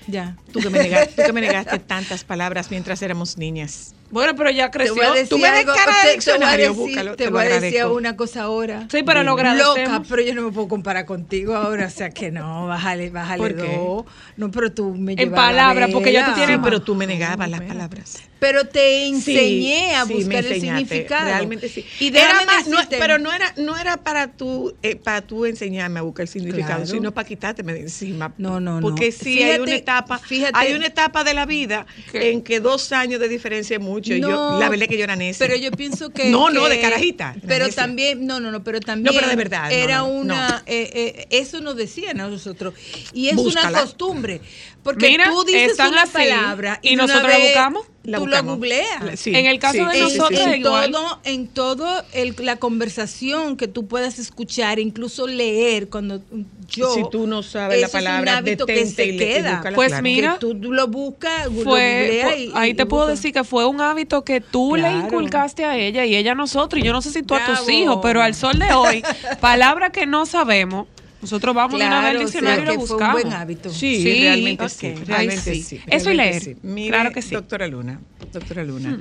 [0.08, 0.38] ya.
[0.52, 3.94] Tú, que me negaste, tú que me negaste tantas palabras mientras éramos niñas.
[4.12, 4.96] Bueno, pero ya Te creció.
[4.96, 7.30] voy a decir Tú me algo, cara de te- te voy a diccionario, decir- te
[7.30, 8.88] voy a decir una cosa ahora.
[8.92, 12.32] Sí, pero lo Loca, pero yo no me puedo comparar contigo ahora, o sea que
[12.32, 14.06] no, bájale, bájale dos.
[14.38, 17.50] No, pero tú me En palabras, porque ya tú tienes- Sí, pero tú me negabas
[17.50, 18.24] las palabras.
[18.40, 21.26] Pero te enseñé a sí, buscar el significado.
[21.26, 21.86] Realmente sí.
[22.00, 26.00] Y era más, no- pero no era, no era para tú, eh, para tú enseñarme
[26.00, 26.86] a buscar el significado, Claro.
[26.88, 28.34] sino para quitárteme de encima.
[28.38, 28.82] No, no, no.
[28.82, 32.60] Porque sí hay Fíjate- una etapa, fíjate- hay una etapa de la vida en que
[32.62, 34.14] dos años de diferencia es mucho.
[34.16, 35.46] y yo, No, la verdad es que yo era necia.
[35.46, 36.30] Pero yo pienso que.
[36.30, 37.84] No, no, de carajita, Pero necia.
[37.84, 39.14] también, no, no, no, pero también.
[39.16, 40.50] pero de verdad, no, Era no, una.
[40.50, 40.58] no.
[40.66, 42.74] eh, eh, eso nos decían a nosotros.
[43.14, 43.70] Y es Búscala.
[43.70, 44.42] una costumbre.
[44.84, 47.86] Porque Mira, tú dices una así, palabra y una nosotros la buscamos.
[48.04, 48.52] La tú buscamos.
[48.52, 49.20] lo googleas.
[49.20, 50.50] Sí, En el caso sí, de sí, sí, nosotros, sí.
[50.50, 50.92] en igual.
[50.92, 56.22] todo, en todo el- la conversación que tú puedas escuchar, incluso leer, cuando
[56.70, 56.94] yo.
[56.94, 59.18] Si tú no sabes eso la es palabra, un hábito que se y le- y
[59.18, 59.62] queda.
[59.76, 60.04] Pues claro.
[60.04, 63.66] mira, que tú, lo buscas, lo Fue, y- ahí y te puedo decir que fue
[63.66, 66.82] un hábito que tú le inculcaste a ella y ella a nosotros.
[66.82, 69.04] Y yo no sé si tú a tus hijos, pero al sol de hoy,
[69.42, 70.88] palabra que no sabemos,
[71.22, 72.90] nosotros vamos de una vez al Claro, o sea, diccionario y que lo fue un
[72.90, 73.22] buscamos.
[73.22, 73.70] buen hábito.
[73.70, 74.70] Sí, Sí, realmente ok.
[74.70, 74.88] sí.
[74.88, 75.62] Ay, Realmente sí.
[75.64, 75.76] sí.
[75.88, 76.42] Eso y realmente leer.
[76.42, 76.56] sí.
[76.64, 77.36] Mire, Claro que sí.
[77.36, 78.00] Doctora Luna,
[78.32, 79.00] doctora Luna,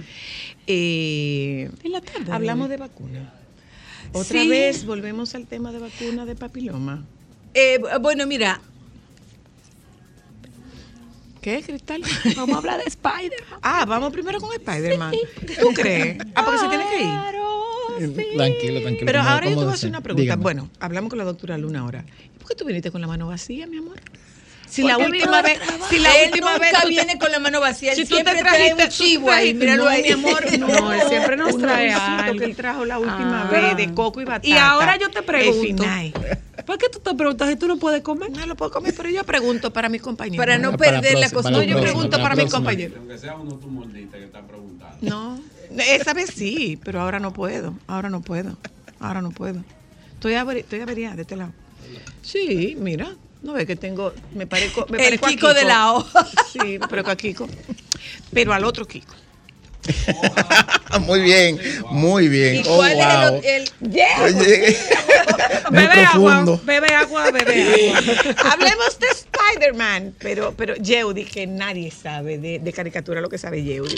[0.67, 3.33] eh, En la tarde, hablamos de vacuna.
[4.13, 4.49] Otra Sí.
[4.49, 7.05] vez volvemos al tema de vacuna de papiloma.
[7.55, 8.61] Eh, bueno, mira,
[11.41, 12.03] ¿Qué, Cristal?
[12.37, 13.43] Vamos a hablar de Spider.
[13.63, 15.15] Ah, vamos primero con Spider-Man.
[15.61, 16.19] ¿Tú crees?
[16.35, 18.37] Ah, porque se tiene que ir.
[18.37, 19.07] Tranquilo, tranquilo.
[19.07, 20.23] Pero ¿cómo- ahora yo te voy a hacer una pregunta.
[20.23, 20.43] Dígame.
[20.43, 22.05] Bueno, hablamos con la doctora Luna ahora.
[22.35, 23.97] ¿Y por qué tú viniste con la mano vacía, mi amor?
[24.69, 25.59] Si la última vez,
[25.89, 28.17] si la Él última nunca vez te- viene con la mano vacía, él si tú
[28.19, 30.03] te trae trajiste un chivo ahí, míralo no, ahí.
[30.03, 33.51] mi amor, no, él siempre nos trae algo que que él trajo la última Ah.
[33.51, 34.47] vez de coco y batata.
[34.47, 35.85] Y ahora yo te pregunto,
[36.69, 38.31] ¿por qué tú te preguntas si tú no puedes comer?
[38.31, 40.37] No lo puedo comer, pero yo pregunto para mis compañeros.
[40.37, 41.67] Para no Para perder la para costumbre.
[41.67, 42.99] yo pregunto para para mis compañeros.
[42.99, 44.99] Aunque sea uno tu mordita que están preguntando.
[45.01, 45.41] No,
[45.83, 47.73] esa vez sí, pero ahora no puedo.
[47.87, 48.55] Ahora no puedo.
[49.01, 49.65] Ahora no puedo.
[50.13, 51.53] Estoy, averi estoy averiada de este lado.
[52.21, 53.17] Sí, mira.
[53.43, 54.13] No ves que tengo.
[54.35, 54.85] Me parezco.
[54.91, 56.07] Me El parezco a Kiko de la O.
[56.53, 57.49] Sí, me parezco a Kiko.
[58.31, 59.15] Pero al otro Kiko.
[61.01, 61.59] muy bien,
[61.91, 62.57] muy bien.
[62.57, 63.41] ¿Y Oh, cuál wow.
[63.43, 63.71] es el, el-
[64.23, 64.77] Oye,
[65.71, 68.53] muy Bebe agua, bebe agua, bebe agua.
[68.53, 73.63] Hablemos de Spider-Man, pero, pero Yeudi, que nadie sabe de, de caricatura lo que sabe
[73.63, 73.95] Yeudi.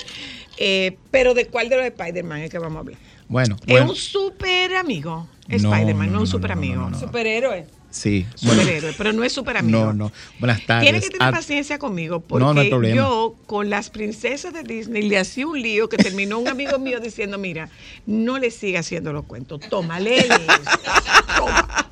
[0.58, 2.98] Eh, pero ¿de cuál de los Spider-Man es que vamos a hablar?
[3.28, 5.28] Bueno, Es bueno, un super amigo.
[5.48, 6.90] No, Spider-Man, no, no, un no, super no, no, amigo.
[6.90, 6.98] no,
[7.90, 8.26] superhéroe?
[8.34, 8.46] sí.
[8.46, 9.78] Bueno, Superhéroe, pero no es super amigo.
[9.86, 10.12] no, no.
[10.38, 10.84] Buenas tardes.
[10.84, 15.02] Tiene que tener Ah, paciencia conmigo porque No, no yo con las princesas de Disney
[15.08, 17.68] le hacía un lío que terminó un amigo mío diciendo, mira,
[18.06, 20.78] no le siga haciendo los cuentos, toma, léele eso,
[21.36, 21.86] toma.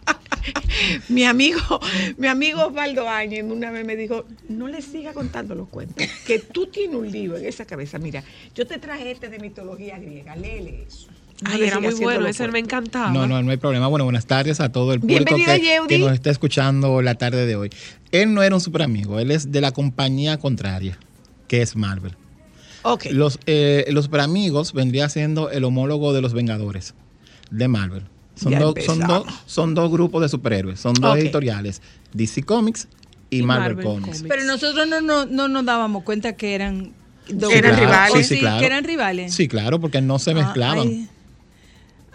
[1.09, 1.81] Mi amigo,
[2.17, 6.39] mi amigo Osvaldo Áñez una vez me dijo, no le siga contando los cuentos, que
[6.39, 7.99] tú tienes un lío en esa cabeza.
[7.99, 8.23] Mira,
[8.55, 11.09] yo te traje este de mitología griega, léele eso.
[11.45, 13.11] Ay, era muy bueno, ese me encantaba.
[13.11, 13.87] No, no, no hay problema.
[13.87, 17.55] Bueno, buenas tardes a todo el público que, que nos está escuchando la tarde de
[17.57, 17.71] hoy.
[18.11, 20.99] Él no era un super amigo, él es de la compañía contraria,
[21.47, 22.17] que es Marvel.
[22.83, 23.07] Ok.
[23.13, 26.95] Los, eh, los super amigos vendría siendo el homólogo de los Vengadores
[27.51, 28.03] de Marvel.
[28.35, 31.19] Son, dos- son, dos- son dos grupos de superhéroes, son dos Ok.
[31.19, 31.83] editoriales,
[32.15, 32.89] DC Comics
[33.31, 34.07] y, Y Marvel, Marvel Comics.
[34.19, 34.25] Comics.
[34.29, 36.93] Pero nosotros no, no, no nos dábamos cuenta que eran
[37.29, 37.81] dos Eran grupos.
[37.91, 38.15] rivales.
[38.15, 38.61] ¿O Sí, sí, claro.
[38.61, 39.35] que eran rivales.
[39.35, 40.79] Sí, claro, porque no se Ah, mezclaban.
[40.89, 41.09] ay.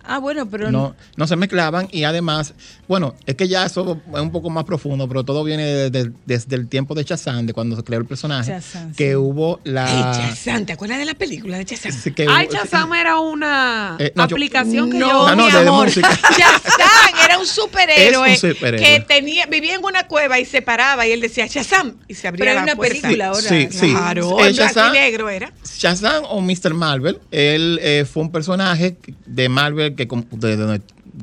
[0.06, 2.54] Ah, bueno, pero no, no se mezclaban y además,
[2.88, 6.12] bueno, es que ya eso es un poco más profundo, pero todo viene de- de-
[6.26, 9.16] desde el tiempo de Shazam, de cuando se creó el personaje, Shazam, que sí.
[9.16, 9.86] hubo la...
[9.86, 11.94] Ay, Chazán, ¿te acuerdas de la película de Chazán?
[11.94, 15.36] sí, que Ay, hubo- Shazam era una Eh, no, yo- aplicación que no, yo...
[15.36, 16.10] No, mi de- música.
[16.38, 18.86] Shazam era un superhéroe, Es un superhéroe.
[18.86, 22.28] que tenía, vivía en una cueva y se paraba y él decía Shazam y se
[22.28, 23.02] abría Pero la una puerta.
[23.02, 23.42] película ahora.
[23.42, 23.92] Sí, sí.
[23.92, 25.52] Claro, Eh, Shazam- y negro era.
[25.78, 26.74] Shazam o Mr.
[26.74, 30.82] Marvel, él eh, fue un personaje de Marvel que com- de donde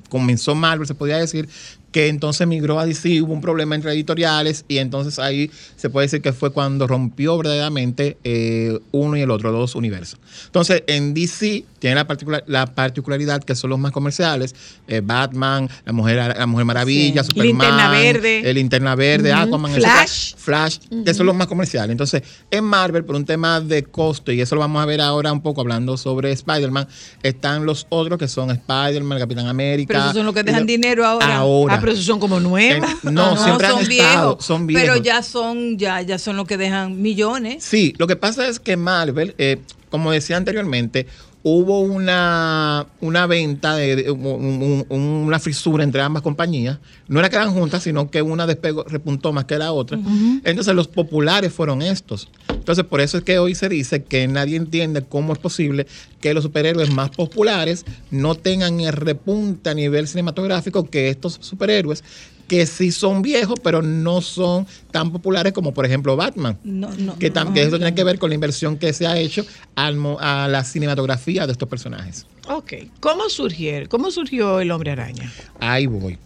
[0.09, 1.49] comenzó Marvel, se podía decir,
[1.93, 6.07] que entonces migró a DC, hubo un problema entre editoriales y entonces ahí se puede
[6.07, 10.21] decir que fue cuando rompió verdaderamente eh, uno y el otro, dos universos.
[10.47, 14.55] Entonces en DC tiene la, particular, la particularidad que son los más comerciales,
[14.87, 17.31] eh, Batman, la Mujer, la Mujer Maravilla, Sí.
[17.31, 18.51] Superman, Linterna Verde.
[18.51, 19.41] el Linterna Verde, Ujú.
[19.43, 20.35] Aquaman, Flash.
[20.37, 21.91] Flash, que son los más comerciales.
[21.91, 25.33] Entonces, en Marvel, por un tema de costo, y eso lo vamos a ver ahora
[25.33, 26.87] un poco hablando sobre Spider-Man,
[27.23, 29.89] están los otros que son Spider-Man, Capitán América.
[29.89, 31.37] Pero esos son los que dejan dinero ahora.
[31.37, 31.80] Ahora.
[31.81, 32.91] Pero esos son como nuevas.
[32.91, 34.83] Eh, no, Ah, siempre han son estado, viejos, son viejos.
[34.89, 37.63] Pero ya son, ya, ya son los que dejan millones.
[37.65, 39.59] Sí, lo que pasa es que Marvel, eh,
[39.91, 41.07] como decía anteriormente,
[41.43, 46.79] hubo una, una venta, de, de- un- un- un- una fisura entre ambas compañías.
[47.09, 49.99] No era que eran juntas, sino que una despegó, repuntó más que la otra.
[50.45, 52.29] Entonces los populares fueron estos.
[52.49, 55.87] Entonces por eso es que hoy se dice que nadie entiende cómo es posible
[56.21, 62.05] que los superhéroes más populares no tengan el repunte a nivel cinematográfico que estos superhéroes
[62.51, 66.59] que sí son viejos, pero no son tan populares como por ejemplo Batman.
[66.65, 67.55] No, no, Que, no.
[67.55, 69.47] que eso tiene que ver con la inversión que se ha hecho
[69.77, 72.27] al a la cinematografía de estos personajes.
[72.49, 72.73] Ok.
[72.99, 75.33] ¿Cómo surgió, cómo surgió el hombre araña?
[75.61, 76.19] Ahí voy.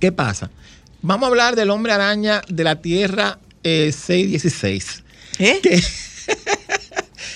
[0.00, 0.50] ¿Qué pasa?
[1.02, 5.04] Vamos a hablar del hombre araña de la Tierra eh, 616.
[5.40, 5.60] ¿Eh?
[5.62, 5.82] Que-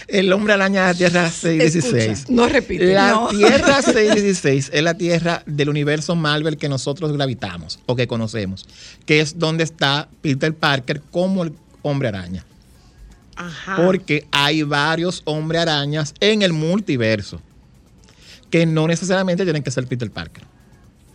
[0.09, 2.31] el hombre araña de la Tierra 616.
[2.31, 2.93] No repite.
[2.93, 3.29] La No.
[3.29, 8.67] Tierra 616 es la Tierra del universo Marvel que nosotros gravitamos o que conocemos,
[9.07, 11.53] que es donde está Peter Parker como el
[11.83, 12.45] hombre araña.
[13.37, 13.77] Ajá.
[13.77, 17.41] Porque hay varios hombre arañas en el multiverso
[18.51, 20.43] que no necesariamente tienen que ser Peter Parker.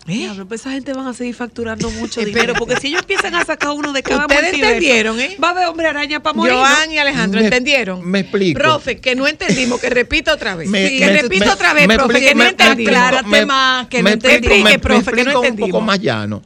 [0.05, 3.01] Diablo, pues esa gente van a seguir facturando mucho Eh, dinero, pero- porque si ellos
[3.01, 5.37] empiezan a sacar uno de cada Ustedes entendieron, ¿eh?
[5.41, 6.53] Va a haber hombre araña para morir.
[6.53, 8.05] Joan y Alejandro, Me- ¿entendieron?
[8.09, 8.59] Me explico.
[8.59, 10.67] Profe, que no entendimos, que repita otra vez.
[10.69, 12.91] Me- que me- repita me- otra vez, me profe, explico- que no entendimos.
[12.91, 14.47] me- Aclárate me- más, que me no entendí.
[14.49, 15.71] me- Explique, profe, que no explico un entendimos.
[15.71, 16.41] poco más llano.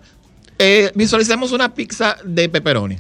[0.60, 2.98] Eh, visualicemos una pizza de pepperoni.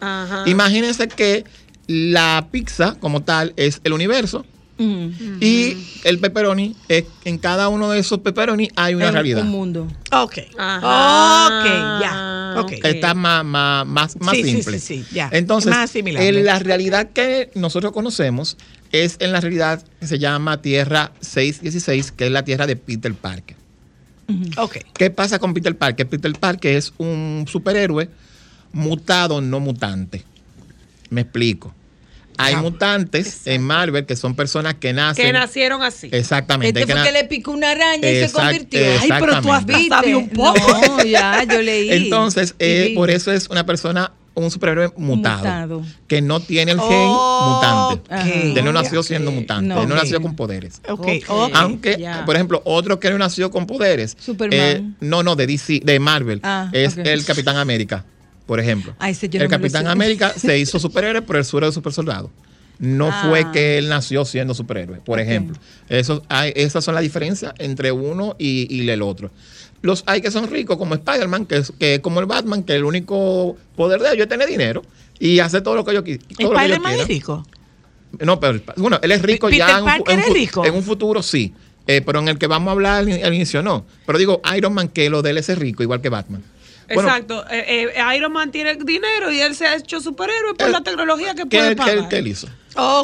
[0.00, 0.44] Ajá.
[0.46, 1.44] Imagínense que
[1.86, 4.44] la pizza como tal es el universo
[4.78, 5.38] Mm.
[5.40, 9.42] y el pepperoni, es, en cada uno de esos pepperoni hay una Es realidad.
[9.42, 9.88] Un mundo.
[10.12, 10.38] Ok.
[10.56, 11.48] Ajá.
[11.58, 12.54] Ok, ya.
[12.60, 12.72] Ok.
[12.84, 14.78] Está más, más, más, más Sí, sí, simple.
[14.78, 15.28] sí, sí, ya.
[15.32, 18.56] Entonces, Más en la realidad que nosotros conocemos
[18.92, 23.12] es en la realidad que se llama Tierra 616, que es la Tierra de Peter
[23.14, 23.56] Parker.
[24.58, 24.78] Ok.
[24.94, 26.06] ¿Qué pasa con Peter Parker?
[26.06, 28.10] Peter Parker es un superhéroe
[28.72, 30.24] mutado, no mutante.
[31.10, 31.74] Me explico.
[32.38, 35.26] Hay mutantes en Marvel que son personas que nacen.
[35.26, 36.08] que nacieron así.
[36.12, 36.80] Exactamente.
[36.80, 38.80] Este que fue na- que le picó una araña y se convirtió.
[39.00, 39.88] Ay, pero tú ¿Viste?
[39.88, 40.58] sabes un poco.
[40.88, 41.90] No, ya, yo leí.
[41.90, 45.82] Entonces, eh, por eso es una persona, un superhéroe mutado, Mutado.
[46.06, 48.14] que no tiene el gen mutante.
[48.14, 48.28] Ajá.
[48.28, 49.82] Él no nació siendo mutante, No.
[49.82, 50.80] él no nació con poderes.
[50.88, 51.00] Ok.
[51.00, 51.24] Ok.
[51.28, 51.50] ok.
[51.54, 54.16] Aunque, por ejemplo, otro que no nació con poderes.
[54.18, 54.58] Superman.
[54.60, 56.40] eh, no, no, de DC, de Marvel.
[56.44, 58.04] Ah, es el Capitán América,
[58.48, 58.94] por ejemplo.
[58.98, 59.86] No el Capitán.
[59.86, 62.30] América se hizo superhéroe por el suero de super soldado.
[62.78, 63.26] No Ah.
[63.28, 65.58] fue que él nació siendo superhéroe, por ejemplo.
[65.90, 69.30] Eso, hay, esas son las diferencias entre uno y, y el otro.
[69.82, 72.74] Los hay que son ricos, como Spider-Man, que es, que es como el Batman, que
[72.74, 74.82] el único poder de ellos es tener dinero
[75.18, 77.46] y hacer todo lo que yo todo lo que yo Spider-Man es rico.
[78.20, 80.64] No, pero bueno, él es rico Peter ya en en es rico.
[80.64, 81.52] en un futuro sí.
[81.86, 83.84] Eh, pero en el que vamos a hablar al, inicio no.
[84.06, 86.42] Pero digo, Iron Man, que lo de él es rico, igual que Batman.
[86.94, 87.44] Bueno, Exacto.
[87.50, 91.34] Eh, eh, Iron Man tiene dinero y él se ha hecho superhéroe por la tecnología
[91.34, 92.08] que ¿Qué, puede pagar.
[92.08, 92.48] qué él hizo?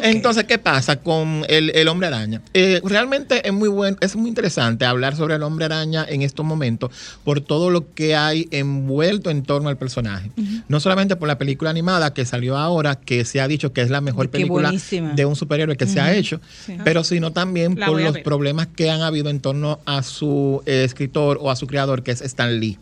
[0.03, 2.41] Entonces, ¿qué pasa con el, el hombre araña?
[2.53, 6.45] Eh, realmente es muy bueno, es muy interesante hablar sobre el hombre araña en estos
[6.45, 6.91] momentos
[7.25, 10.31] por todo lo que hay envuelto en torno al personaje.
[10.69, 13.89] No solamente por la película animada que salió ahora, que se ha dicho que es
[13.89, 15.11] la mejor Qué película buenísima.
[15.13, 16.77] de un superhéroe que se ha hecho, Sí.
[16.85, 20.85] pero sino también La por los problemas que han habido en torno a su eh,
[20.85, 22.79] escritor o a su creador, que es Stan Lee.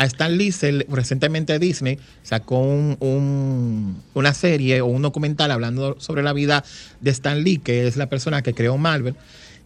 [0.00, 5.96] A Stan Lee, se recientemente Disney sacó un- un- una serie o un documental hablando
[6.00, 6.64] sobre la vida
[7.00, 9.14] de Stan Lee, que es la persona que creó Marvel.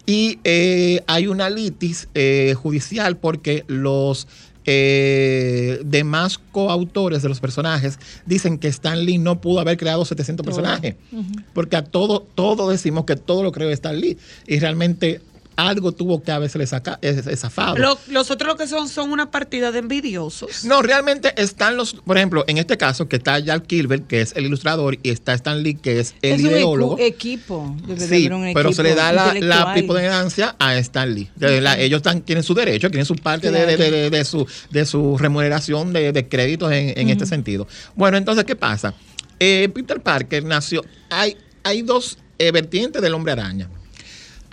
[0.07, 4.27] Y eh, hay una litis eh, judicial porque los
[4.67, 10.45] eh, demás coautores de los personajes dicen que Stan Lee no pudo haber creado 700
[10.45, 10.97] personajes.
[11.53, 14.17] Porque a todo, todo decimos que todo lo creó Stan Lee.
[14.47, 15.21] Y realmente
[15.57, 17.77] algo tuvo que haberse saca, es, es zafado.
[17.77, 20.65] Lo- los otros lo que son son una partida de envidiosos.
[20.65, 24.33] No, realmente están los, por ejemplo, en este caso que está Jack Kilbert, que es
[24.37, 26.97] el ilustrador, y está Stan Lee, que es el es un ideólogo.
[26.99, 27.77] equipo.
[27.87, 31.31] debe de Sí, haber un pero se le da la, la preponderancia a Stan Lee.
[31.37, 34.25] De la- ellos están, tienen su derecho, tienen su parte de, de- de- de- de
[34.25, 37.67] su, de su remuneración de, de créditos en, en este sentido.
[37.95, 38.95] Bueno, entonces, ¿qué pasa?
[39.41, 40.85] Eh, Peter Parker nació.
[41.11, 43.69] Hay, hay dos eh, vertientes del hombre araña.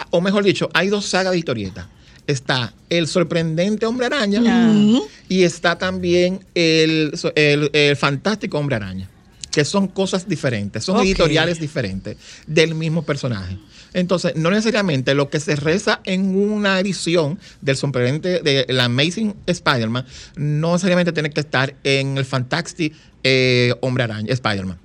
[0.09, 1.85] O mejor dicho, hay dos sagas de historietas.
[2.27, 4.41] Está el sorprendente hombre araña
[5.27, 9.09] y está también el, el- el fantástico hombre araña,
[9.51, 13.57] que son cosas diferentes, son editoriales diferentes del mismo personaje.
[13.93, 19.35] Entonces, no necesariamente lo que se reza en una edición del sorprendente de la Amazing
[19.47, 20.05] Spider-Man,
[20.37, 22.93] no necesariamente tiene que estar en el Fantastic
[23.23, 24.77] eh, Hombre Araña, Spider-Man.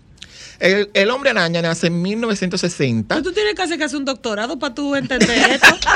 [0.58, 3.22] El, el Hombre Araña nace en 1960.
[3.22, 5.66] Tú tienes casi que hacer un doctorado para tú entender esto.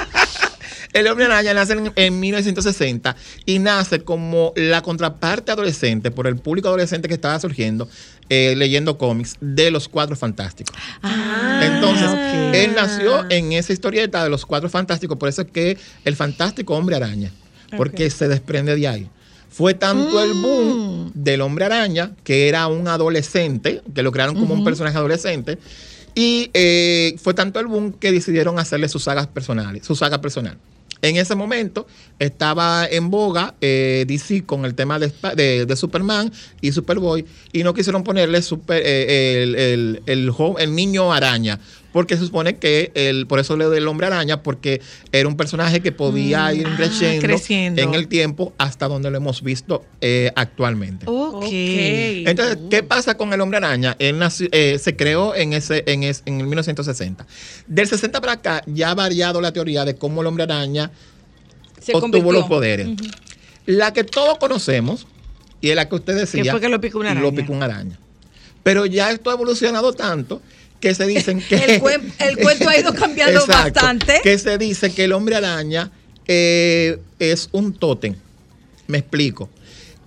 [0.92, 3.14] El hombre araña nace en, en 1960
[3.46, 7.88] y nace como la contraparte adolescente por el público adolescente que estaba surgiendo
[8.32, 10.76] eh, leyendo cómics de los Cuatro Fantásticos.
[11.62, 12.54] Entonces, ok.
[12.54, 16.76] él nació en esa historieta de los Cuatro Fantásticos, por eso es que el fantástico
[16.76, 17.32] hombre araña,
[17.76, 19.10] porque se desprende de ahí.
[19.50, 24.54] Fue tanto el boom del hombre araña, que era un adolescente, que lo crearon como
[24.54, 25.58] un personaje adolescente,
[26.14, 30.56] y eh, fue tanto el boom que decidieron hacerle sus sagas personales, su saga personal.
[31.02, 31.86] En ese momento
[32.18, 36.30] estaba en boga eh, DC con el tema de, de- de Superman
[36.60, 37.24] y Superboy
[37.54, 41.58] y no quisieron ponerle super- eh, el, el- el niño araña
[41.92, 44.80] porque se supone que el, por eso le doy el hombre araña porque
[45.12, 47.82] era un personaje que podía ir creciendo, creciendo.
[47.82, 51.06] en el tiempo hasta donde lo hemos visto eh, actualmente.
[51.08, 51.44] Ok.
[51.50, 53.96] Entonces, ¿qué pasa con el hombre araña?
[53.98, 57.26] Él nació- eh, se creó en, ese, en, es- en el 1960.
[57.66, 60.90] Del 60 para acá ya ha variado la teoría de cómo el hombre araña
[61.80, 62.32] Se obtuvo convirtió.
[62.32, 62.88] los poderes.
[63.66, 65.06] La que todos conocemos,
[65.60, 67.26] y es la que usted decía, Que fue que lo picó una araña.
[67.26, 67.98] Lo picó una araña.
[68.62, 70.42] Pero ya esto ha evolucionado tanto
[70.80, 71.56] que se dicen que...
[71.56, 74.20] El, cuen- el cuento ha ido cambiando Exacto, bastante.
[74.22, 75.90] Que se dice que el hombre araña
[76.26, 78.14] eh, es un tótem.
[78.86, 79.48] Me explico.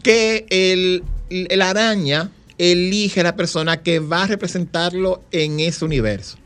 [0.01, 6.37] Que el, el araña elige a la persona que va a representarlo en ese universo.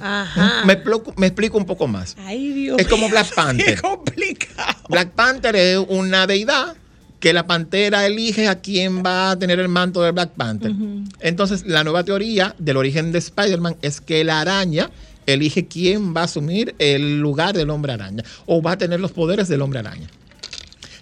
[0.00, 0.62] Ajá.
[0.66, 2.16] Me, explo- me explico un poco más.
[2.20, 2.76] Ay, Dios.
[2.78, 3.74] Es como Black Panther.
[3.74, 4.78] Qué complicado.
[4.88, 6.76] Black Panther es una deidad
[7.24, 10.72] que la pantera elige a quién va a tener el manto de Black Panther.
[11.20, 14.90] Entonces, la nueva teoría del origen de Spider-Man es que la araña
[15.24, 19.12] elige quién va a asumir el lugar del hombre araña o va a tener los
[19.12, 20.06] poderes del hombre araña.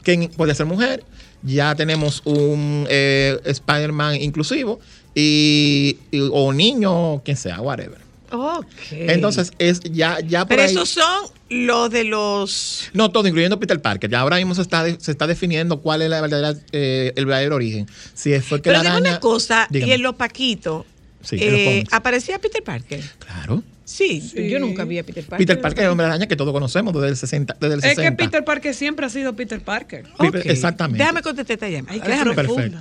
[0.05, 1.03] Que puede ser mujer,
[1.43, 4.79] ya tenemos un eh, Spider-Man inclusivo
[5.17, 7.99] y, y- o niño, quien sea, whatever.
[8.33, 8.67] Ok.
[8.91, 12.91] Entonces, es ya, ya por Pero ahí- esos son los de los.
[12.95, 14.11] no, todo, incluyendo Peter Parker.
[14.11, 17.27] Ya ahora mismo se está, de- se está definiendo cuál es la verdadera, eh, el
[17.27, 17.87] verdadero origen.
[18.15, 19.11] Si fue que Pero la araña...
[19.11, 19.91] una cosa, Dígame.
[19.91, 20.87] y en los Paquitos,
[21.21, 21.85] Sí, eh.
[21.93, 23.01] ¿aparecía Peter Parker?
[23.19, 23.63] Claro.
[23.85, 25.47] Sí, yo nunca vi a Peter Parker.
[25.47, 27.57] Peter Parker es el hombre araña que todos conocemos desde el 60.
[27.61, 28.17] Desde el Es que 60.
[28.25, 30.07] Peter Parker siempre ha sido Peter Parker.
[30.45, 30.99] Exactamente.
[31.03, 32.35] Déjame contestar esta llamada.
[32.35, 32.79] Perfecto.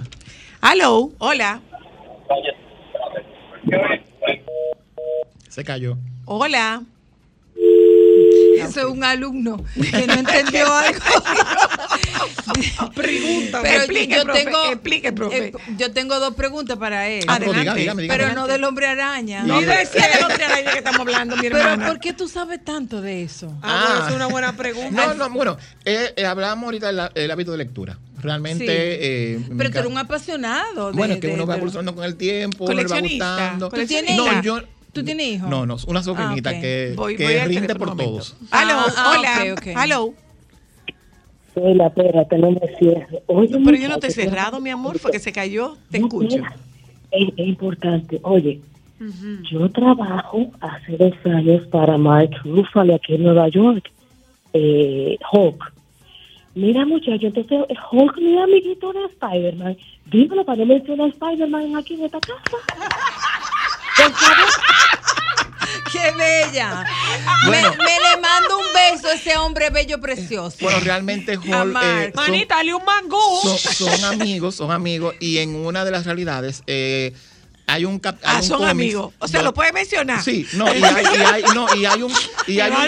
[0.64, 1.62] Hello, hola.
[5.52, 5.97] Se cayó.
[6.26, 6.82] Hola.
[8.58, 10.99] Eso es un alumno que no entendió algo.
[12.95, 13.60] Pregunta.
[13.62, 15.47] Pero explique, yo profe, tengo, explique, profe.
[15.47, 17.24] eh, yo tengo dos preguntas para él.
[17.28, 18.24] Ah, pero diga, dígame, dígame.
[18.24, 19.43] Pero no del hombre araña.
[19.43, 21.76] No, yo decía del hombre araña que estamos hablando, mi hermana.
[21.78, 23.52] Pero ¿por qué tú sabes tanto de eso?
[23.62, 25.08] Ah, bueno, es una buena pregunta.
[25.08, 27.97] No, no, bueno, eh, eh, hablábamos ahorita del el hábito de lectura.
[28.22, 28.66] Realmente.
[28.66, 28.72] Sí.
[28.72, 30.91] eh, Pero tú eres un apasionado.
[30.91, 33.70] De, Bueno, que de- uno va evolucionando con el tiempo, uno va Coleccionista, gustando.
[33.70, 34.60] ¿Tú tienes no, yo.
[34.94, 35.50] ¿Tú tienes hijos?
[35.50, 38.36] No, no, una sobrinita Ah, que, Voy- que voy rinde por todos.
[38.52, 39.54] Aló, Ah, ah, hola.
[39.54, 39.68] ok, ok.
[39.78, 40.14] Aló.
[41.54, 43.22] Soy la espérate, no me cierro.
[43.28, 45.78] Oye, Pero yo no te he cerrado, mi amor, fue que se cayó.
[45.89, 46.36] Te No, escucho.
[46.38, 46.56] mira,
[47.12, 48.20] Es, es importante.
[48.24, 48.62] Oye,
[49.52, 53.89] yo trabajo hace dos años para Mark Ruffalo aquí en Nueva York,
[54.54, 55.74] eh, Hulk.
[56.56, 57.60] Mira, muchacho, entonces
[57.92, 59.78] Hulk es amiguito de Spider-Man.
[60.06, 62.42] Dímelo para no mencionar a Spider-Man aquí en esta casa.
[63.98, 64.51] Por favor.
[65.92, 66.86] ¡Qué bella!
[67.48, 67.72] Bueno.
[67.72, 70.58] Me, me le mando un beso a ese hombre bello precioso.
[70.62, 73.18] Bueno, realmente Hall, eh, son- Manita, dale un mangú.
[73.42, 77.14] son, son amigos, son amigos, y en una de las realidades eh,
[77.74, 79.14] hay un cap- hay Ah, un son amigos.
[79.20, 80.24] O sea, lo puedes mencionar.
[80.24, 82.12] Sí, no, y hay, y hay- no, y hay un
[82.48, 82.86] y hay un, no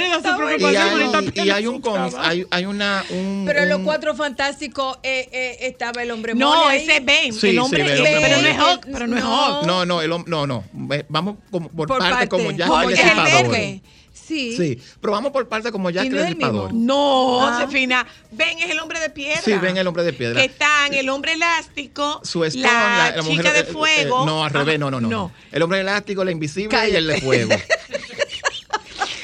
[1.43, 2.17] y hay- un trabajo.
[2.19, 6.53] hay, hay una un, Pero en los cuatro fantásticos eh, eh, estaba el hombre No,
[6.55, 6.81] mole ahí.
[6.83, 7.33] ese es Ben.
[7.33, 9.65] Sí, el hombre sí, el hombre pero no es Hulk, pero no es Hulk.
[9.65, 10.63] No, no, el hom- no, no.
[11.09, 12.29] Vamos como por, Por parte, parte.
[12.29, 13.43] como el Hulk es el Destripador.
[13.51, 13.81] verde.
[14.27, 14.55] Sí.
[14.55, 16.51] Sí, pero vamos por parte como Jack ¿Y no el es el mismo?
[16.63, 16.73] Destripador.
[16.73, 17.53] No, Ah.
[17.61, 18.07] Josefina.
[18.31, 19.41] Ben es el hombre de piedra.
[19.41, 20.39] Sí, ven el hombre de piedra.
[20.39, 23.71] Que están el hombre elástico, Su Stone, la, la, la chica mujer de eh, eh,
[23.71, 24.25] fuego.
[24.25, 27.51] no, al revés, no, no, no, El hombre elástico, la invisible y el de fuego.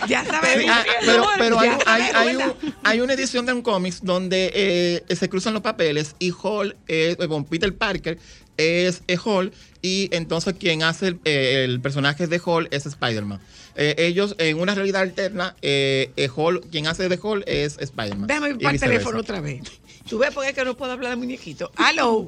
[0.09, 0.65] Ya sabes.
[0.69, 2.53] Ah, pero pero hay, Ya hay, hay, un-
[2.83, 7.17] hay una edición de un cómics donde eh, se cruzan los papeles y Hall, es,
[7.19, 8.17] eh, bueno, Peter Parker
[8.57, 9.51] es, es Hall
[9.81, 13.39] y entonces quien hace el, eh, el personaje de Hall es Spider-Man.
[13.75, 18.27] Eh, ellos en una realidad alterna, eh, eh, Hall, quien hace de Hall es Spider-Man.
[18.27, 19.61] Déjame ir para el teléfono otra vez.
[20.09, 21.71] Tú ves por qué es que no puedo hablar de muñequito.
[21.77, 22.25] Aló.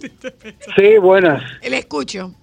[0.78, 1.44] Sí, buenas.
[1.68, 2.34] Le escucho.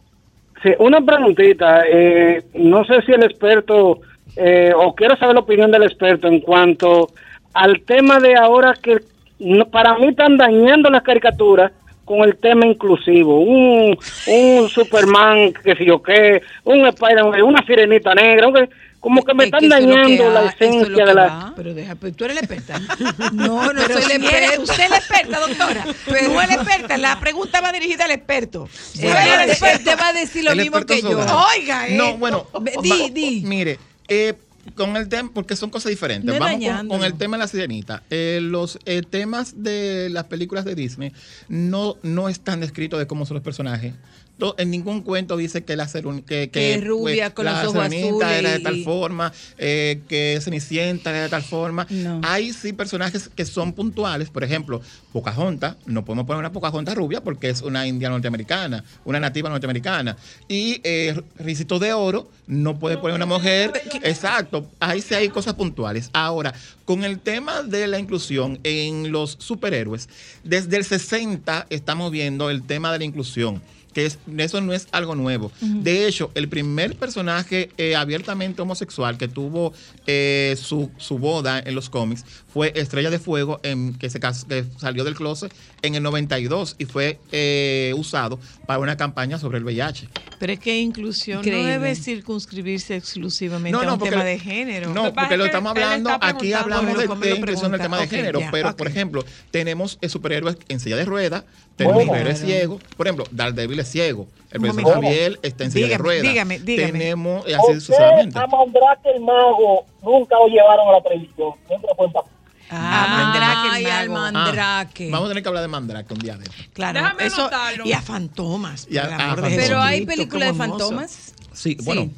[0.62, 1.84] Sí, una preguntita.
[1.90, 4.00] eh, no sé si el experto,
[4.36, 7.10] eh, o quiero saber la opinión del experto en cuanto
[7.54, 8.98] al tema de ahora que
[9.38, 11.72] no- para mí están dañando las caricaturas
[12.04, 13.40] con el tema inclusivo.
[13.40, 18.68] Un, un Superman, que sé yo qué, un Spider-Man, una sirenita negra, un-
[19.00, 21.26] como que me Es están es que dañando la es esencia que de la...
[21.26, 21.52] va.
[21.54, 22.80] Pero deja, pero tú eres la experta.
[23.32, 24.60] No, no Pero soy si la experta.
[24.60, 25.84] Usted es la experta, doctora.
[26.06, 26.96] Pero no es la experta.
[26.98, 28.68] La pregunta va dirigida al experto.
[29.00, 29.90] Bueno, el experto.
[29.90, 31.20] te va a decir lo El mismo que yo.
[31.56, 31.94] Oiga, eh.
[31.96, 32.46] No, bueno,
[32.82, 33.42] di, di.
[33.46, 33.78] mire,
[34.08, 34.34] eh,
[34.74, 36.32] con el tema, porque son cosas diferentes.
[36.32, 38.02] No Vamos con el tema de la sirenita.
[38.10, 41.12] Eh, los eh, temas de las películas de Disney
[41.48, 43.94] no, no están descritos de cómo son los personajes.
[44.38, 47.74] To- En ningún cuento dice que la serun- que, Que es rubia, con la los
[47.74, 51.86] ojos azules era de tal forma, eh, que Cenicienta era de tal forma.
[51.90, 52.20] No.
[52.22, 54.80] Hay sí personajes que son puntuales, por ejemplo,
[55.12, 60.16] Pocahontas, no podemos poner una Pocahontas rubia porque es una india norteamericana, una nativa norteamericana.
[60.48, 63.72] Y eh, Ricito de Oro, no puede poner una mujer,
[64.04, 66.10] exacto, ahí sí hay cosas puntuales.
[66.12, 70.08] Ahora, con el tema de la inclusión en los superhéroes,
[70.44, 73.60] desde el 60 estamos viendo el tema de la inclusión
[73.92, 75.50] que es, eso no es algo nuevo.
[75.60, 79.72] De hecho, el primer personaje eh, abiertamente homosexual que tuvo
[80.06, 82.24] eh, su, su boda en los cómics
[82.58, 86.86] fue Estrella de Fuego, en, que, se, que salió del closet en el 92 y
[86.86, 90.08] fue eh, usado para una campaña sobre el VIH.
[90.40, 91.62] Pero es que inclusión Increíble.
[91.62, 94.92] no debe circunscribirse exclusivamente No, a no, un porque- tema de género.
[94.92, 98.08] No, porque lo estamos hablando, aquí hablamos de, ¿cómo de lo inclusión del tema de
[98.08, 101.44] género, pero por ejemplo, tenemos eh, superhéroes en silla de ruedas,
[101.76, 104.94] tenemos superhéroes ciegos, por ejemplo, Daredevil es ciego, el profesor.
[104.94, 106.22] Javier está en silla de ruedas.
[106.24, 106.90] dígame, dígame.
[106.90, 108.36] Tenemos, y así Usted sucesivamente.
[108.36, 111.52] a Mandrake el mago nunca lo llevaron a la televisión.
[111.68, 112.32] Siempre fue en papel.
[112.70, 114.24] Ah, Mandrake, Ay, el al mago.
[114.26, 115.10] Ah, mandrake.
[115.10, 116.66] vamos a tener que hablar de Mandrake un día de estos.
[116.74, 117.86] Claro, Déjame eso, anotarlo.
[117.86, 118.86] y a fantomas.
[118.90, 119.66] Y a- por el a amor de fantomas.
[119.68, 121.10] Pero hay películas de fantomas.
[121.52, 121.76] Sí, Sí.
[121.84, 122.10] bueno,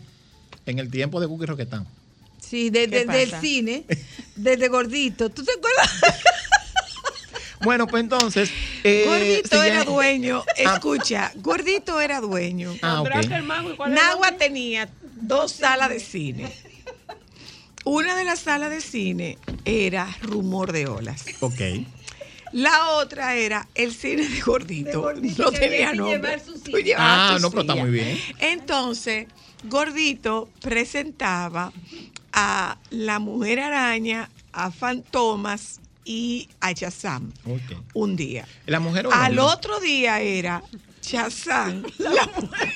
[0.66, 1.86] en el tiempo de Cookie Roquetán.
[2.40, 3.40] Sí, de- ¿Qué de- pasa?
[3.40, 3.84] cine,
[4.36, 5.30] desde gordito.
[5.30, 5.90] ¿Tú te acuerdas?
[7.62, 8.50] Bueno, pues entonces.
[8.84, 10.44] eh, Gordito era siguiendo- dueño.
[10.56, 12.74] Escucha, Gordito era dueño.
[12.80, 13.10] Ah, ok.
[13.10, 14.88] Mandrake, el mago, ¿y cuál es el Nagua tenía
[15.20, 16.50] dos salas de cine.
[17.84, 21.24] Una de las salas de cine era Rumor de Olas.
[21.40, 21.60] Ok.
[22.52, 25.12] La otra era el cine de Gordito.
[25.38, 26.42] no tenía nombre.
[26.96, 28.18] Ah, no, pero está muy bien.
[28.38, 29.28] Entonces,
[29.64, 31.72] Gordito presentaba
[32.32, 37.78] a la Mujer Araña, a Fantomas y a Shazam ok.
[37.94, 38.46] un día.
[38.66, 40.62] La mujer o Al otro día era
[41.02, 42.74] Shazam, la mujer.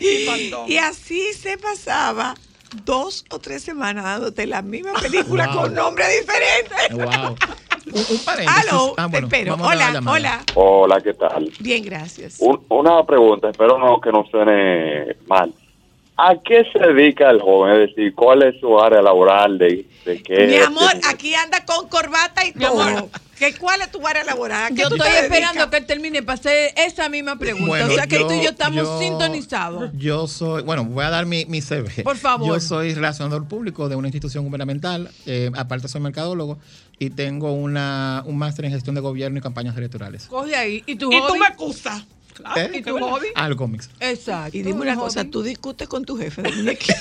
[0.68, 2.34] y así se pasaba
[2.84, 5.62] dos o tres semanas dándote la misma película Wow.
[5.62, 6.74] con nombre diferente.
[6.94, 7.36] Wow.
[7.92, 8.70] Un, un paréntesis.
[8.70, 9.54] Aló, Ah, bueno, espero.
[9.54, 10.40] Hola, hola.
[10.54, 11.50] Hola, ¿qué tal?
[11.58, 12.36] Bien, gracias.
[12.38, 15.52] Un- una pregunta, espero no que no suene mal.
[16.22, 17.80] ¿A qué se dedica el joven?
[17.82, 19.56] Es decir, ¿cuál es su área laboral?
[19.58, 20.46] ¿De, de qué?
[20.46, 23.08] Mi amor, aquí anda con corbata y todo.
[23.38, 24.64] ¿Qué, ¿Cuál es tu área laboral?
[24.64, 25.66] ¿A Yo estoy esperando dedicas?
[25.70, 27.66] que él termine para hacer esa misma pregunta.
[27.68, 29.90] Bueno, o sea que yo- tú y yo estamos yo- sintonizados.
[29.94, 32.02] Yo soy, bueno, voy a dar mi, mi CV.
[32.02, 32.46] Por favor.
[32.46, 36.58] Yo soy relacionador público de una institución gubernamental, eh, aparte soy mercadólogo
[36.98, 40.26] y tengo una, un máster en gestión de gobierno y campañas electorales.
[40.26, 40.82] Coge ahí.
[40.86, 42.04] ¿Y tu Y tú me acusas.
[42.56, 42.70] ¿Eh?
[42.74, 43.28] ¿Y tu hobby?
[43.34, 43.90] Ah, los cómics.
[44.00, 44.56] Exacto.
[44.56, 45.30] Y dime una un cosa, hobby.
[45.30, 46.94] tú discutes con tu jefe de muñequito.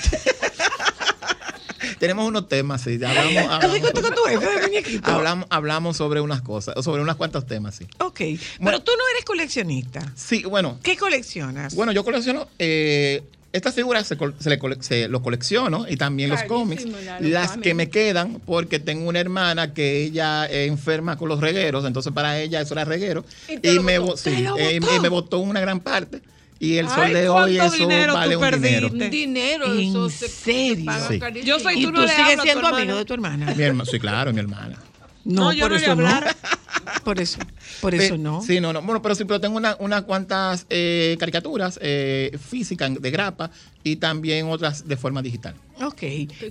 [2.00, 2.94] Tenemos unos temas, sí.
[3.04, 5.12] Hablamos, ¿Tú hablamos, discutes con tu jefe de muñequito?
[5.12, 7.86] hablamos, hablamos sobre unas cosas, sobre unos cuantos temas, sí.
[8.00, 8.22] Ok,
[8.64, 10.02] pero tú no eres coleccionista.
[10.16, 10.80] Sí, bueno.
[10.82, 11.76] ¿Qué coleccionas?
[11.76, 12.48] Bueno, yo colecciono.
[12.58, 16.86] Eh, estas figuras se, col- se le cole- se los colecciono y también los cómics.
[16.86, 17.64] los Las cómics.
[17.64, 22.14] que me quedan, porque tengo una hermana que ella es enferma con los regueros, entonces
[22.14, 23.26] para ella eso era reguero.
[23.64, 24.12] ¿Y me, botó?
[24.12, 26.22] bo- sí, ¿Te lo eh, y me botó una gran parte.
[26.62, 28.68] Y el Ay, sol de hoy ¿cuánto eso dinero tú vale un perdiste?
[28.68, 28.88] dinero.
[28.91, 30.86] Un dinero, ¿En eso se- se serio?
[30.86, 31.41] paga Sí.
[31.45, 32.78] Yo soy ¿Y tú tú, no le sigues siendo hermana.
[32.84, 33.54] amigo de tu hermana?
[33.56, 34.78] Mi herma- sí, claro, mi hermana.
[35.26, 36.03] No, No, yo por no le eso no.
[37.03, 37.39] Por eso,
[37.82, 38.41] por Sí, eso no.
[38.41, 38.82] Sí, no, no.
[38.82, 43.51] Bueno, pero sí, pero tengo una- unas cuantas eh, caricaturas eh, físicas de grapa
[43.84, 45.53] y también otras de forma digital.
[45.82, 46.01] Ok,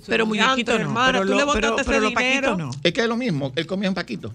[0.07, 0.79] pero muñequito no.
[0.79, 2.57] hermana, pero tú lo- le pero, botaste pero ese los paquitos dinero.
[2.57, 2.71] no.
[2.83, 4.33] Es que es lo mismo, él comía en paquito.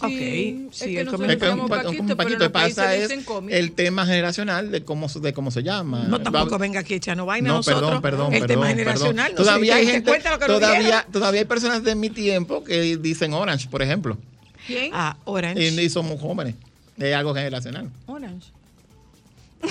[0.00, 2.52] Ok, Sí, sí, es que él nosotros come- Es que un, paquito, un pero paquito
[2.52, 3.10] pasa es
[3.50, 6.04] el tema generacional de cómo, se- de cómo se llama.
[6.08, 7.82] No, tampoco Va- venga aquí echando vaina No, nosotros.
[7.82, 8.46] perdón, perdón, El perdón.
[8.48, 8.78] tema perdón.
[8.78, 12.10] generacional, no todavía hay te gente, cuenta lo que todavía, todavía hay personas de mi
[12.10, 14.16] tiempo que dicen Orange, por ejemplo.
[14.66, 14.90] ¿Quién?
[14.94, 15.62] Ah, Orange.
[15.68, 16.54] Y, y somos jóvenes.
[16.96, 17.90] Es algo generacional.
[18.06, 18.48] Orange.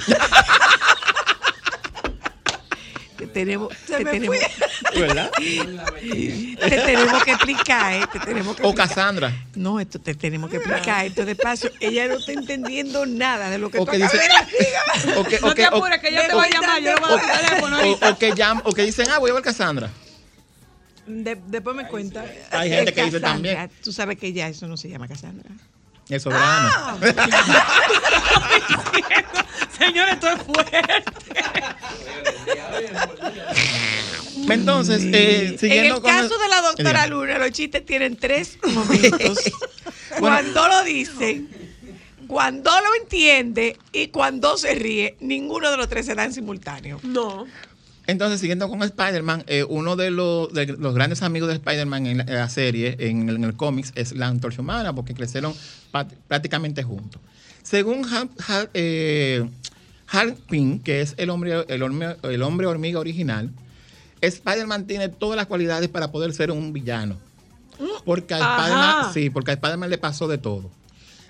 [3.18, 4.36] Te tenemos, te tenemos,
[4.96, 5.32] ¿Verdad?
[5.32, 6.56] te
[6.86, 8.88] tenemos que explicar, eh, te tenemos que O explicar.
[8.90, 9.34] Cassandra.
[9.56, 11.72] No, esto te tenemos que explicar esto despacio.
[11.80, 15.16] Ella no está entendiendo nada de lo que O tú que acabas dice- de decir.
[15.18, 16.82] O que, No o te que- apures, que ella te va a llamar.
[16.82, 18.10] Yo le voy a dar tu teléfono o- ahorita.
[18.12, 19.90] o que llam- o que dicen, ah, voy a ver Cassandra.
[21.08, 22.24] De- después me cuenta.
[22.52, 23.72] Hay gente que dice también.
[23.84, 25.50] Tú sabes que ya eso no se llama Cassandra.
[26.10, 27.00] El soberano.
[29.78, 31.04] Señores, esto es fuerte.
[34.50, 37.08] Entonces, eh, En siguiendo el con caso de la doctora.
[37.08, 39.40] Luna, los chistes tienen tres momentos.
[40.20, 41.44] cuando lo dice,
[42.28, 47.00] cuando lo entiende y cuando se ríe, ninguno de los tres se da en simultáneo.
[47.04, 47.46] No.
[48.06, 52.18] Entonces, siguiendo con Spider-Man, eh, uno de los, de los grandes amigos de Spider-Man en
[52.20, 55.54] la, en la serie, en el, en el cómics, es la antorcha humana, porque crecieron
[56.28, 57.22] prácticamente juntos.
[57.64, 58.08] Según
[58.74, 59.46] eh,
[60.10, 63.52] Hal Pym, que es el hombre, el, hombre, el hombre hormiga original,
[64.22, 67.18] Spider-Man tiene todas las cualidades para poder ser un villano.
[68.06, 68.38] Porque a.
[68.38, 70.72] Spider-Man, sí, porque a Spider-Man le pasó de todo.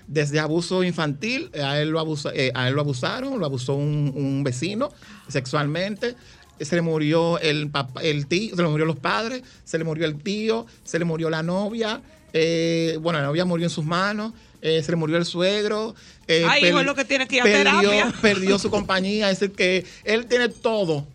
[0.06, 4.12] Desde abuso infantil, a él lo, abusa- eh, a él lo abusaron, lo abusó un,
[4.14, 4.90] un vecino
[5.28, 6.14] sexualmente,
[6.58, 10.06] se le murió el papá, el tío, se le murió los padres, se le murió
[10.06, 12.00] el tío, se le murió la novia,
[12.32, 14.32] eh, bueno, la novia murió en sus manos,
[14.62, 15.94] eh, se le murió el suegro.
[16.26, 18.14] eh, Ay, hijo, es lo que tiene que ir a perdió, terapia.
[18.20, 21.06] perdió su compañía, es decir, que él tiene todo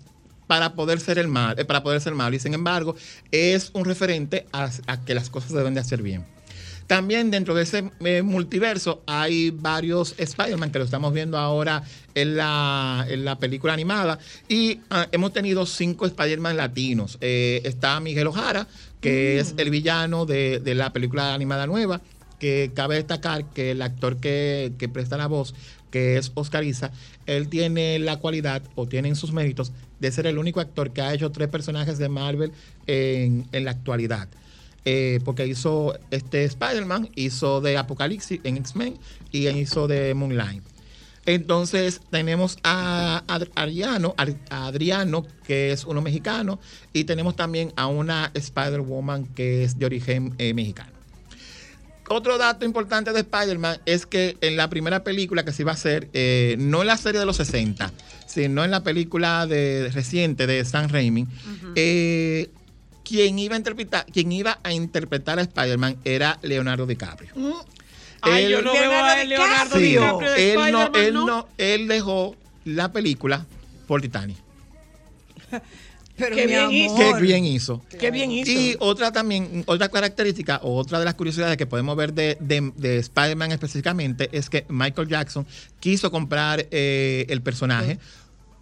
[0.47, 2.95] para poder ser el mal, eh, para poder ser malo y sin embargo
[3.31, 6.25] es un referente a, a que las cosas se deben de hacer bien.
[6.85, 7.89] También dentro de ese
[8.23, 11.81] multiverso hay varios Spider-Man que lo estamos viendo ahora
[12.13, 14.19] en la, en la película animada
[14.49, 17.17] y ah, hemos tenido cinco Spider-Man latinos.
[17.21, 18.67] Está Miguel Ojara,
[18.99, 22.01] que es el villano de, de la película animada nueva,
[22.43, 25.55] que cabe destacar que el actor que, presta la voz,
[25.91, 26.91] que es Oscar Isa,
[27.25, 29.71] él tiene la cualidad o tiene en sus méritos
[30.01, 32.51] de ser el único actor que ha hecho tres personajes de Marvel
[32.85, 34.27] en, en la actualidad.
[34.83, 38.97] Eh, porque hizo este Spider-Man, hizo de Apocalipsis en X-Men
[39.31, 40.63] y hizo de Moonlight.
[41.25, 44.15] Entonces tenemos a, Ad- Adriano,
[44.49, 46.59] Adriano, que es uno mexicano,
[46.91, 50.91] y tenemos también a una Spider-Woman que es de origen eh, mexicano.
[52.09, 55.75] Otro dato importante de Spider-Man es que en la primera película que se iba a
[55.75, 57.91] hacer, eh, no en la serie de los 60,
[58.27, 61.25] sino en la película de, reciente de Sam Raimi,
[61.75, 62.49] eh,
[63.05, 67.33] quien, iba a interpretar, quien iba a interpretar a Spider-Man era Leonardo DiCaprio.
[68.21, 71.25] Ay, Él- yo no veo a Leonardo DiCaprio de él, no, Spider-Man, él, ¿no?
[71.25, 72.35] no- él dejó
[72.65, 73.45] la película
[73.87, 74.37] por Titanic.
[76.15, 77.15] Pero Qué mi bien amor.
[77.15, 77.81] Qué bien hizo.
[77.99, 78.51] Qué bien hizo.
[78.51, 82.71] Y otra también, otra característica, o otra de las curiosidades que podemos ver de, de-
[82.75, 85.47] de Spider-Man específicamente es que Michael Jackson
[85.79, 87.97] quiso comprar eh, el personaje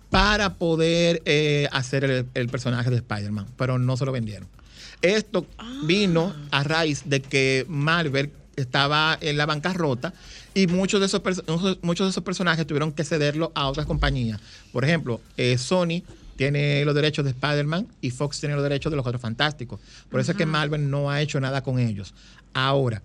[0.09, 4.47] para poder eh, hacer el, el personaje de Spider-Man, pero no se lo vendieron.
[5.01, 5.45] Esto
[5.83, 10.13] vino a raíz de que Marvel estaba en la bancarrota
[10.53, 14.39] y muchos de esos, perso- muchos de esos personajes tuvieron que cederlo a otras compañías.
[14.71, 16.03] Por ejemplo, eh, Sony
[16.41, 19.79] tiene los derechos de Spider-Man y Fox tiene los derechos de los Cuatro Fantásticos.
[20.09, 20.47] Por eso es que.
[20.47, 22.15] Marvel no ha hecho nada con ellos.
[22.51, 23.03] Ahora,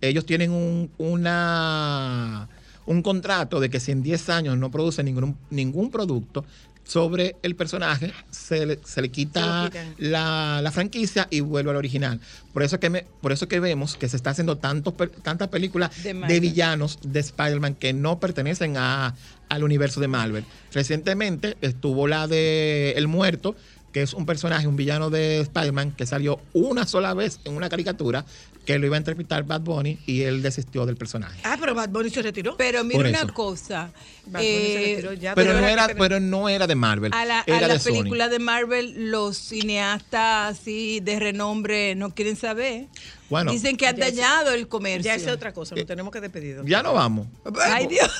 [0.00, 2.48] ellos tienen un, una,
[2.86, 6.46] un contrato de que si en 10 años no producen ningún, ningún producto
[6.82, 12.18] sobre el personaje, se le, se le quita la, la franquicia y vuelve al original.
[12.54, 15.90] Por eso que me, por eso que vemos que se está haciendo tantos, tantas películas
[16.02, 19.14] De de, villanos de Spider-Man que no pertenecen a-
[19.50, 20.44] al universo de Marvel.
[20.72, 23.54] Recientemente estuvo la de El Muerto,
[23.92, 27.68] que es un personaje, un villano de Spider-Man que salió una sola vez en una
[27.68, 28.24] caricatura
[28.64, 31.40] que lo iba a interpretar Bad Bunny y él desistió del personaje.
[31.44, 32.56] Ah, pero Bad Bunny se retiró.
[32.56, 33.90] Pero mira una cosa.
[34.26, 37.12] Bad Bunny se eh, retiró ya, Pero no, ahora era, pero no era de Marvel,
[37.12, 37.92] a la, a era la de Sony.
[37.92, 42.86] película de Marvel, los cineastas así de renombre no quieren saber.
[43.28, 43.52] Bueno.
[43.52, 45.04] Dicen que han dañado el comercio.
[45.04, 46.62] Ya esa es otra cosa, nos tenemos que despedir.
[46.64, 47.28] Ya no vamos.
[47.62, 48.10] Ay, Dios.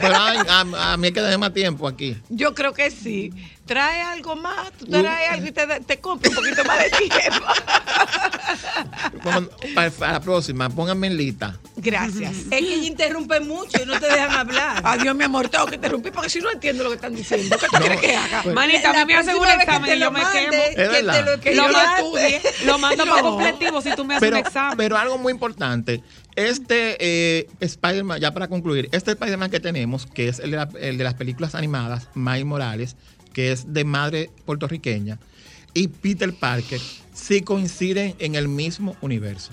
[0.00, 2.16] Pero ay, a, a mí hay que darme más tiempo aquí.
[2.28, 3.32] Yo creo que sí.
[3.66, 7.46] Trae algo más, tú traes algo y te, te compro un poquito más de tiempo.
[9.22, 11.58] Para, para la próxima, pónganme en lista.
[11.76, 12.32] Gracias.
[12.36, 14.80] Es que ella interrumpe mucho y no te dejan hablar.
[14.84, 17.56] Adiós, mi amor, tengo que interrumpir porque si no entiendo lo que están diciendo.
[17.58, 18.42] ¿Qué tú quieres que haga?
[18.42, 20.20] pues- Manita, a mí La me hacen un que examen te y lo yo me
[20.22, 20.52] mande, quemo.
[20.62, 21.12] Es que verdad.
[21.24, 22.42] te lo Que yo lo estudie.
[22.66, 23.30] Lo mando para No.
[23.30, 24.76] completivo si tú me haces Pero, un examen.
[24.76, 26.02] pero algo muy importante,
[26.36, 30.68] este eh, Spider-Man, ya para concluir, este Spider-Man que tenemos, que es el de, la-
[30.80, 32.96] el de las películas animadas, Miles Morales,
[33.34, 35.18] que es de madre puertorriqueña,
[35.74, 36.80] y Peter Parker,
[37.12, 39.52] sí coinciden en el mismo universo.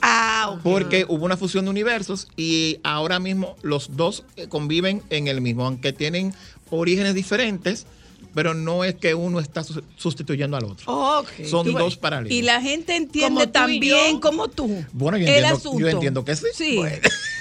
[0.00, 0.60] Ah, ok.
[0.64, 5.40] Porque hubo una fusión de universos y ahora mismo los dos eh, conviven en el
[5.40, 6.34] mismo, aunque tienen
[6.70, 7.86] orígenes diferentes,
[8.34, 10.90] pero no es que uno está sus- sustituyendo al otro.
[11.20, 11.28] Ok.
[11.48, 12.32] Son Tú dos paralelos.
[12.36, 14.82] Y la gente entiende también como tú.
[14.92, 15.78] Bueno, yo el entiendo, asunto.
[15.78, 16.46] yo entiendo que sí.
[16.54, 16.80] Sí.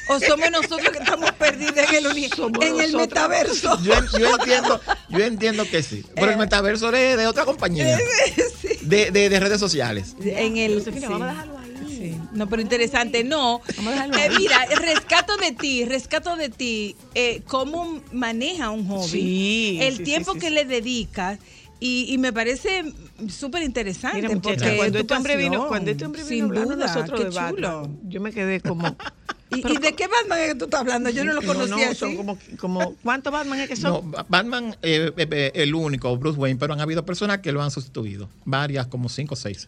[0.07, 3.01] O somos nosotros que estamos perdidos en el, uni- Somos en el nosotros.
[3.01, 3.81] metaverso.
[3.83, 6.03] Yo, yo entiendo, yo entiendo que sí.
[6.15, 6.33] Pero Eh.
[6.33, 7.97] el metaverso es de otra compañía.
[8.81, 10.15] De, de- de redes sociales.
[10.23, 11.13] En el, Josefina, sí.
[11.13, 11.67] vamos a dejarlo ahí.
[11.87, 12.17] Sí.
[12.33, 13.61] No, pero interesante, no.
[13.69, 19.97] Eh, mira, rescato de ti, rescato de ti, eh, cómo maneja un hobby, Sí, el
[19.97, 20.53] sí, tiempo sí, sí, que sí.
[20.55, 21.37] le dedicas.
[21.84, 22.93] Y, y me parece
[23.27, 24.21] súper interesante.
[24.39, 27.29] Porque cuando este hombre vino, cuando este hombre vino sin hablando duda, nosotros qué de
[27.32, 27.89] Batman, chulo.
[28.07, 28.95] yo me quedé como
[29.49, 31.09] ¿Y, y de qué Batman es que tú estás hablando?
[31.09, 32.17] Yo no lo conocía no, son así.
[32.17, 34.11] como, como ¿cuántos Batman es que No, son?
[34.11, 35.11] Ba- Batman es
[35.55, 38.29] el único, Bruce Wayne, pero han habido personas que lo han sustituido.
[38.45, 39.67] Varias, como cinco o seis.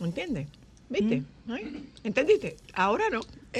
[0.00, 0.46] ¿Entiendes?
[0.90, 1.22] ¿Viste?
[1.48, 2.56] Ay, ¿Entendiste?
[2.74, 3.20] Ahora no.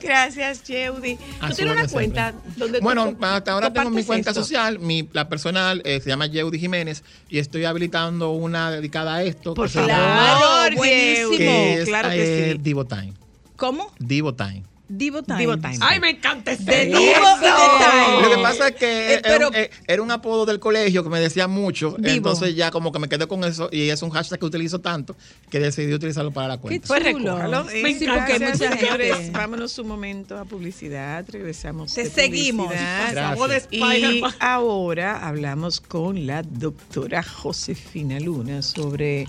[0.00, 1.18] Gracias, Yeudi.
[1.40, 4.42] A ¿Tú tienes una cuenta donde tú Bueno, hasta ahora tengo mi cuenta esto?
[4.42, 9.22] social, mi, la personal eh, se llama Yeudi Jiménez y estoy habilitando una dedicada a
[9.24, 9.54] esto.
[9.54, 11.36] Por que se favor, llama- buenísimo.
[11.36, 12.58] que es, claro que eh, sí.
[12.62, 13.14] Divo Time.
[13.56, 13.92] ¿Cómo?
[13.98, 14.62] Divo Time.
[14.92, 15.38] Divo Time.
[15.38, 15.78] Divo Time.
[15.80, 16.64] Ay, me encanta ese.
[16.64, 17.20] De Divo y Eso.
[17.40, 18.22] de Time.
[18.22, 21.04] Lo que pasa es que Eh, era, pero- un, eh, era un apodo del colegio
[21.04, 22.08] que me decía mucho, Divo.
[22.14, 25.16] entonces ya como que me quedé con eso y es un hashtag que utilizo tanto
[25.48, 26.86] que decidí utilizarlo para la cuenta.
[26.88, 27.66] Pues chulo.
[27.70, 29.32] Sí, Eh, sí, porque mucha señores.
[29.32, 31.24] Vámonos un momento a publicidad.
[31.28, 31.94] Regresamos.
[31.94, 32.70] Te de seguimos.
[32.70, 33.68] Gracias.
[33.70, 39.26] Y ahora hablamos con la doctora Josefina Luna sobre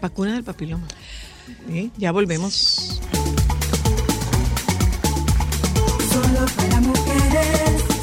[0.00, 0.86] vacuna del papiloma.
[1.70, 1.90] ¿Eh?
[1.96, 3.00] Ya volvemos.
[6.36, 7.95] Solo para mujeres,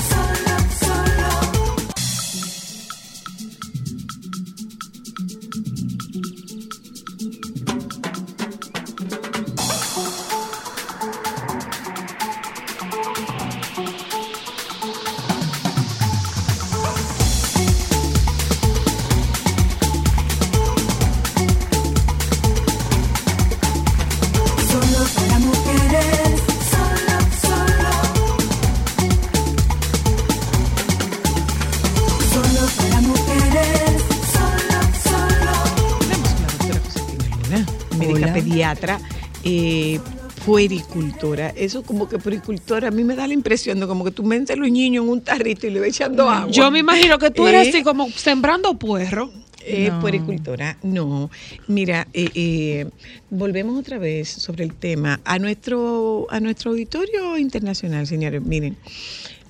[38.76, 38.99] pediatra,
[39.43, 39.99] eh,
[40.45, 41.49] puericultora.
[41.49, 44.51] Eso como que puericultora, a mí me da la impresión de como que tú metes
[44.51, 46.51] a los niños en un tarrito y le vas echando agua.
[46.51, 47.69] Yo me imagino que tú eres ¿Eh?
[47.69, 49.32] así como sembrando puerro.
[49.65, 50.01] Eh, No.
[50.01, 51.32] puericultora, no.
[51.69, 52.89] Mira, eh, eh,
[53.30, 55.21] volvemos otra vez sobre el tema.
[55.24, 58.76] A nuestro, a nuestro auditorio internacional, señores, miren,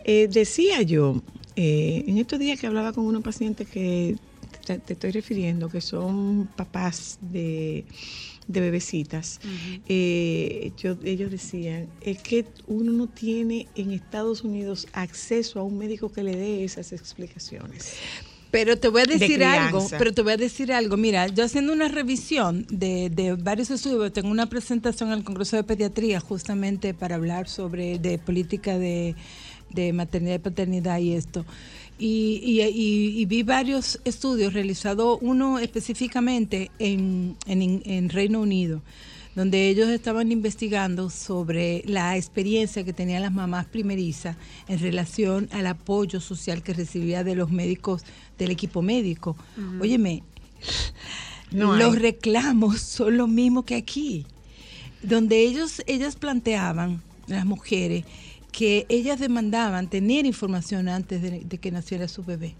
[0.05, 1.19] eh, decía yo,
[1.55, 4.15] eh, en estos días que hablaba con unos pacientes que
[4.67, 7.84] te, te estoy refiriendo, que son papás de,
[8.47, 9.39] de bebecitas,
[9.87, 15.77] eh, yo- ellos decían, es que uno no tiene en Estados Unidos acceso a un
[15.77, 17.93] médico que le dé esas explicaciones.
[18.51, 20.95] Pero te voy a de decir algo, pero te voy a decir algo.
[20.95, 25.63] Mira, yo haciendo una revisión de, de varios estudios, tengo una presentación al Congreso de
[25.63, 29.15] Pediatría justamente para hablar sobre de política de,
[29.71, 31.47] de maternidad y paternidad y esto.
[32.05, 38.81] Y, y- y- y vi varios estudios realizados, uno específicamente en, en- en Reino Unido,
[39.35, 44.35] donde ellos estaban investigando sobre la experiencia que tenían las mamás primerizas
[44.67, 48.03] en relación al apoyo social que recibía de los médicos,
[48.37, 49.37] del equipo médico.
[49.57, 49.83] Ujú.
[49.83, 50.23] Óyeme,
[51.51, 54.25] No los reclamos son los mismos que aquí,
[55.01, 58.03] donde ellos, ellas planteaban, las mujeres,
[58.53, 62.55] que ellas demandaban tener información antes de, de que naciera su bebé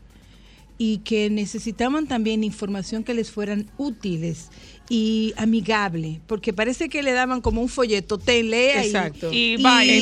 [0.79, 4.49] y que necesitaban también información que les fueran útiles
[4.89, 9.31] y amigable, porque parece que le daban como un folleto, te lea Exacto.
[9.31, 10.01] Y vaya, y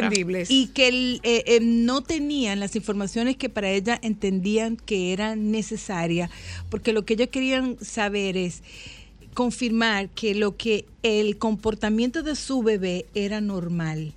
[0.00, 0.50] inentendibles.
[0.74, 6.30] que el- eh, eh, no tenían las informaciones que para ella entendían que eran necesarias,
[6.70, 8.62] porque lo que ellos querían saber es
[9.34, 14.14] confirmar que lo que el comportamiento de su bebé era normal.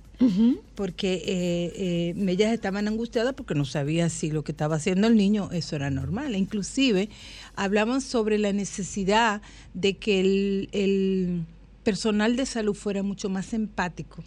[0.74, 5.16] Porque eh, eh, ellas estaban angustiadas porque no sabía si lo que estaba haciendo el
[5.16, 6.34] niño eso era normal.
[6.34, 7.08] E inclusive
[7.54, 9.40] hablaban sobre la necesidad
[9.74, 11.44] de que el, el
[11.84, 14.24] personal de salud fuera mucho más empático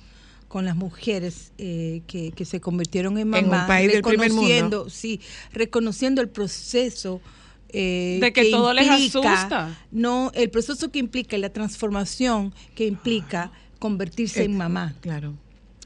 [0.47, 4.29] con las mujeres eh, que, que se convirtieron en En un mamás, país del primer
[4.29, 4.41] mundo.
[4.43, 5.19] reconociendo, sí,
[5.53, 7.21] reconociendo el proceso
[7.69, 9.77] eh, De que todo les asusta.
[9.91, 14.93] No, el proceso que implica la transformación que implica convertirse Eh, en mamá.
[14.99, 15.35] Claro.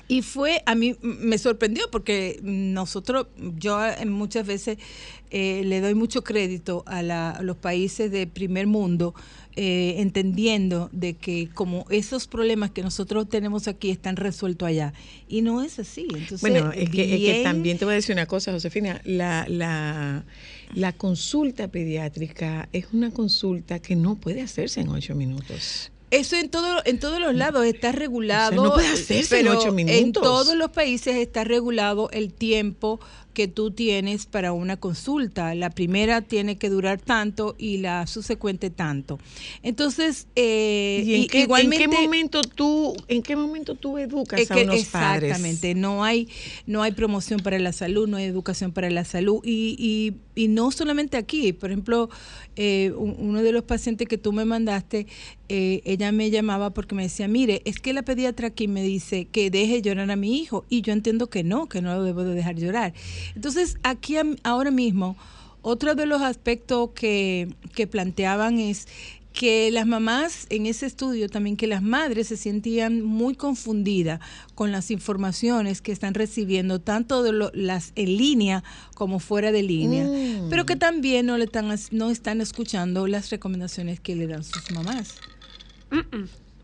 [0.08, 3.28] Y fue, a mí me sorprendió porque nosotros,
[3.58, 4.78] yo muchas veces
[5.32, 9.16] eh, le doy mucho crédito a, la- a los países de primer mundo,
[9.56, 14.94] eh, entendiendo de que como esos problemas que nosotros tenemos aquí están resueltos allá.
[15.28, 16.06] Y no es así.
[16.10, 19.02] Entonces, Bueno, es que, es que también te voy a decir una cosa, Josefina.
[19.06, 20.24] La, la,
[20.76, 25.92] la consulta pediátrica es una consulta que no puede hacerse en ocho minutos.
[26.16, 28.52] Eso en todo, en todos los lados está regulado.
[28.52, 30.24] O sea, no puede hacerse en ocho En minutos.
[30.24, 33.00] todos los países está regulado el tiempo
[33.34, 35.54] que tú tienes para una consulta.
[35.56, 39.20] La primera tiene que durar tanto y la subsecuente tanto.
[39.62, 44.56] Entonces, eh, ¿Y en, qué, en momento tú, en qué momento tú educas es a
[44.56, 45.32] que unos padres?
[45.32, 46.30] exactamente, no hay,
[46.66, 50.48] no hay promoción para la salud, no hay educación para la salud y, y, y
[50.48, 52.10] no solamente aquí, por ejemplo,
[52.56, 55.08] eh, un- uno de los pacientes que tú me mandaste,
[55.50, 59.26] eh, ella me llamaba porque me decía, mire, es que la pediatra aquí me dice
[59.26, 62.24] que deje llorar a mi hijo y yo entiendo que no, que no lo debo
[62.24, 62.94] de dejar llorar.
[63.36, 65.16] Entonces, aquí ahora mismo,
[65.62, 68.88] otro de los aspectos que, que planteaban es
[69.34, 74.22] que las mamás, en ese estudio también, que las madres se sentían muy confundidas
[74.56, 78.64] con las informaciones que están recibiendo, tanto de lo- las en línea
[78.94, 80.50] como fuera de línea, Mm.
[80.50, 84.72] pero que también no, le están, no están escuchando las recomendaciones que le dan sus
[84.72, 85.16] mamás.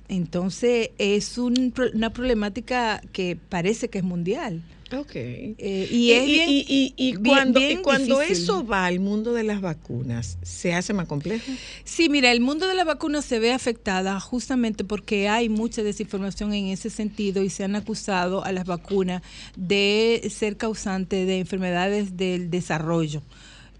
[0.07, 4.61] Entonces, es un una problemática que parece que es mundial.
[4.93, 5.11] Ok.
[5.15, 8.43] Eh, y es bien- y, y- y bien- cuando, y bien cuando difícil.
[8.43, 11.49] eso va al mundo de las vacunas, ¿se hace más complejo?
[11.85, 16.53] Sí, mira, el mundo de la vacuna se ve afectada justamente porque hay mucha desinformación
[16.53, 19.21] en ese sentido y se han acusado a las vacunas
[19.55, 23.21] de ser causante de enfermedades del desarrollo.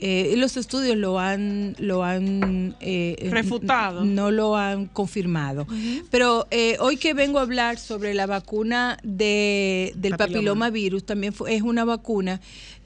[0.03, 4.03] Eh, los estudios lo han, lo han eh, Refutado.
[4.03, 5.67] No lo han confirmado.
[6.09, 10.33] Pero eh, hoy que vengo a hablar sobre la vacuna de, del Papiloma.
[10.33, 12.41] papilomavirus, también fue- es una vacuna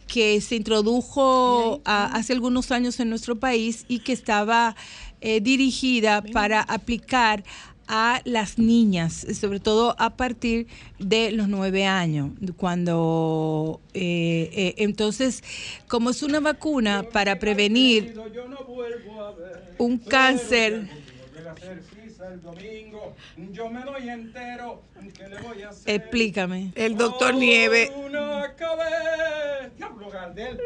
[0.07, 4.75] que se introdujo a- hace algunos años en nuestro país y que estaba
[5.21, 7.43] eh, dirigida para aplicar
[7.87, 10.67] a las niñas, sobre todo a partir
[10.99, 15.43] de los nueve años, cuando eh, eh, entonces,
[15.87, 18.15] como es una vacuna para prevenir
[19.77, 20.89] un cáncer,
[23.51, 24.83] Yo me doy entero.
[25.17, 25.95] ¿Qué le voy a hacer?
[26.01, 26.71] explícame.
[26.75, 27.91] El doctor Nieve.
[27.95, 29.69] Una cabeza.
[29.77, 30.59] Diablo, Gardel.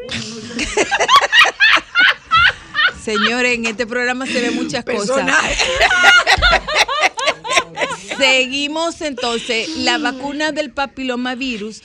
[3.02, 5.26] Señores, en este programa se ven muchas cosas.
[8.18, 11.82] Seguimos entonces, la vacuna del papilomavirus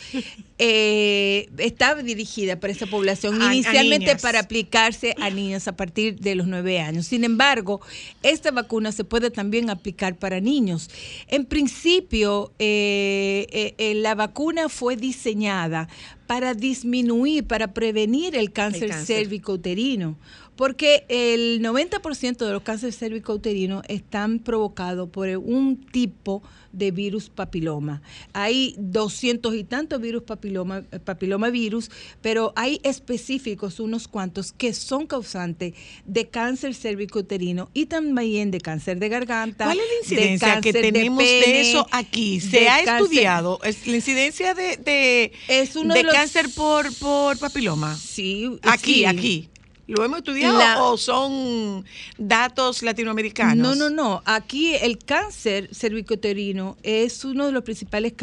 [0.58, 6.36] eh, está dirigida para esa población, A- inicialmente para aplicarse a niñas a partir de
[6.36, 7.08] los nueve años.
[7.08, 7.82] Sin embargo,
[8.24, 10.90] esta vacuna se puede también aplicar para niños.
[11.28, 15.88] En principio, eh, eh, eh, la vacuna fue diseñada
[16.28, 19.18] para disminuir, para prevenir el cáncer, cáncer.
[19.20, 20.18] cérvico-uterino.
[20.56, 26.42] Porque el 90% de los cánceres cérvico-uterinos están provocados por un tipo
[26.72, 28.02] de virus papiloma.
[28.34, 31.90] Hay 200 y tantos virus papiloma, papilomavirus,
[32.22, 35.74] pero hay específicos, unos cuantos, que son causantes
[36.06, 39.66] de cáncer cérvico-uterino y también de cáncer de garganta.
[39.66, 42.40] ¿Cuál es la de incidencia que de tenemos de, eso aquí?
[42.42, 43.60] ¿Se ha cáncer- estudiado?
[43.64, 47.96] ¿Es la incidencia de, de, Es uno de de los- cáncer por, por papiloma?
[47.96, 48.50] Sí.
[48.64, 49.06] Aquí, sí.
[49.06, 49.50] aquí.
[49.88, 51.86] ¿Lo hemos estudiado La- o son
[52.18, 53.78] datos latinoamericanos?
[53.78, 54.24] No, no, no.
[54.26, 58.14] Aquí el cáncer cervicoterino es uno de los principales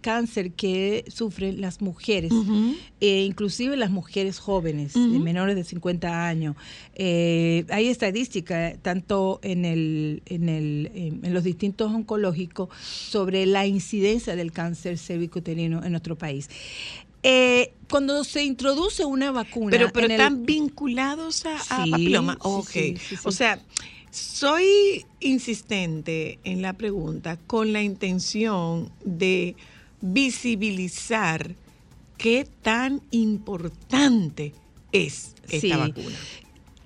[0.00, 2.32] cáncer que sufren las mujeres,
[3.02, 6.56] eh, inclusive las mujeres jóvenes, de menores de 50 años.
[6.94, 10.90] Eh, hay estadística tanto en, el, en, el,
[11.22, 16.48] en los distintos oncológicos sobre la incidencia del cáncer cervicoterino en nuestro país.
[17.22, 22.34] Eh, cuando se introduce una vacuna, Pero, pero el- están vinculados a, a Sí, papiloma.
[22.34, 22.68] sí, ok.
[22.70, 23.22] sí, sí, sí.
[23.24, 23.60] O sea,
[24.10, 29.54] soy insistente en la pregunta con la intención de
[30.00, 31.54] visibilizar
[32.16, 34.52] qué tan importante
[34.92, 35.68] es esta Sí.
[35.70, 36.16] vacuna.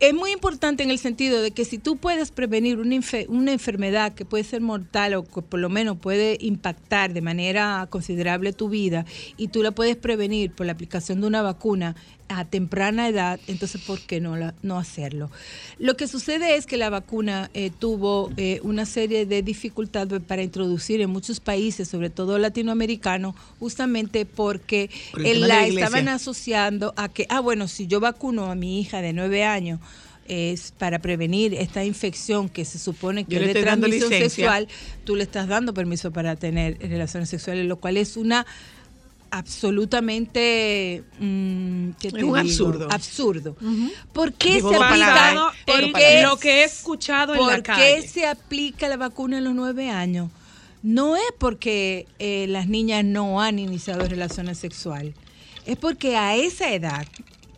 [0.05, 4.13] Es muy importante en el sentido de que si tú puedes prevenir una, una enfermedad
[4.13, 8.69] que puede ser mortal o que por lo menos puede impactar de manera considerable tu
[8.69, 9.07] vida
[9.39, 11.97] y tú la puedes prevenir por la aplicación de una vacuna
[12.29, 15.31] a temprana edad, entonces ¿por qué no, la- no hacerlo?
[15.79, 20.43] Lo que sucede es que la vacuna eh, tuvo eh, una serie de dificultades para
[20.43, 27.09] introducir en muchos países, sobre todo latinoamericanos, justamente porque Por el la estaban asociando a
[27.09, 29.81] que, ah, bueno, si yo vacuno a mi hija de nueve años,
[30.27, 34.69] es para prevenir esta infección que se supone que es de transmisión sexual,
[35.05, 38.47] tú le estás dando permiso para tener relaciones sexuales, lo cual es una
[39.39, 42.37] absolutamente mm, ¿qué te Es un digo?
[42.37, 42.89] absurdo.
[42.91, 43.57] absurdo.
[44.13, 46.23] ¿Por qué Digo se aplica ¿por qué- palabras.
[46.23, 48.01] Lo que he escuchado en la ¿Por calle.
[48.01, 50.31] qué se aplica la vacuna en los nueve años?
[50.83, 55.15] No es porque eh, las niñas no han iniciado relaciones sexuales,
[55.65, 57.07] es porque a esa edad,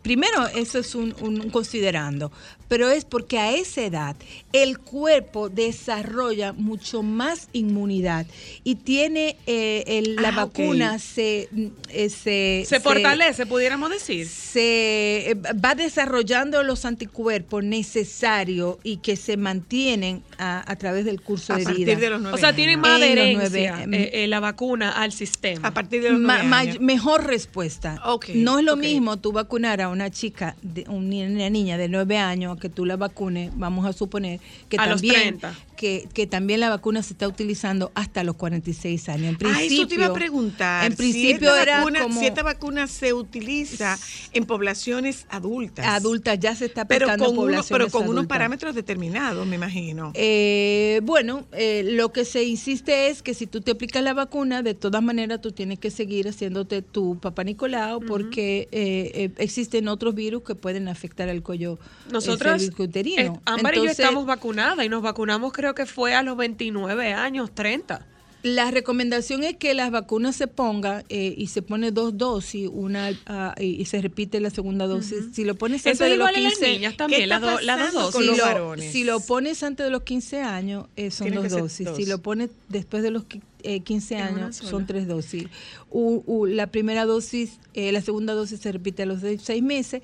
[0.01, 2.31] primero eso es un, un considerando,
[2.67, 4.15] pero es porque a esa edad
[4.53, 8.25] el cuerpo desarrolla mucho más inmunidad
[8.63, 11.49] y tiene eh, el- la Ah, vacuna se,
[11.89, 14.27] eh, se, Se fortalece, pudiéramos decir.
[14.27, 21.21] se eh, va desarrollando los anticuerpos necesarios y que se mantienen a, a través del
[21.21, 21.95] curso A de partir vida.
[21.99, 25.67] de los nueve O sea, tiene más adherencia nueve- eh, eh, la vacuna al sistema.
[25.67, 26.79] A partir de los Ma- ma- años.
[26.79, 28.01] mejor respuesta.
[28.35, 32.56] No es lo mismo tú vacunar a una chica, de, una niña de 9 años,
[32.57, 34.39] que tú la vacunes, vamos a suponer
[34.69, 35.55] que A los también 30.
[35.77, 39.27] Que, que también la vacuna se está utilizando hasta los 46 años.
[39.29, 40.85] En Ah, principio, eso te iba a preguntar.
[40.85, 43.97] En si principio esta era vacuna, como si esta vacuna se utiliza
[44.33, 45.85] en poblaciones adultas.
[45.85, 49.55] adultas, ya se está pero aplicando con, unos, poblaciones pero con unos parámetros determinados, me
[49.55, 50.11] imagino.
[50.15, 54.61] Eh, bueno, eh, lo que se insiste es que si tú te aplicas la vacuna,
[54.63, 59.87] de todas maneras tú tienes que seguir haciéndote tu papá Nicolau porque eh, eh, existen
[59.87, 61.77] otros virus que pueden afectar al cuello
[62.11, 63.21] Nosotros, cervicuterino.
[63.35, 67.13] eh, Ámbar y yo estamos vacunadas y nos vacunamos creo que fue a los 29
[67.13, 68.05] años, 30.
[68.43, 73.09] La recomendación es que las vacunas se pongan eh, y se pone dos dosis, una
[73.25, 75.25] ah, y, y se repite la segunda dosis.
[75.33, 77.27] Si lo pones Eso antes es de los igual en las 15, niñas también, ¿qué
[77.27, 78.29] las do- las dos dosis.
[78.31, 78.91] Si lo- varones?
[78.91, 81.87] Si lo pones antes de los 15 años, eh, son dos dosis.
[81.87, 81.97] dos.
[81.97, 85.45] Si lo pones después de los qui- eh, 15 En una años, son tres dosis.
[85.89, 90.03] U- u- la primera dosis, eh, la segunda dosis se repite a los seis meses.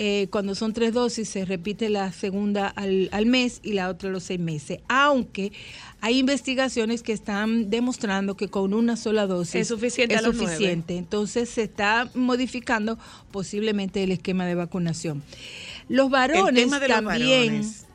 [0.00, 4.08] Eh, cuando son tres dosis, se repite la segunda al, al mes y la otra
[4.08, 4.78] a los seis meses.
[4.88, 5.50] Aunque
[6.00, 10.96] hay investigaciones que están demostrando que con una sola dosis Es suficiente es suficiente.
[10.96, 12.96] Entonces se está modificando
[13.32, 15.22] posiblemente el esquema de vacunación.
[15.88, 17.86] Los varones los también varones.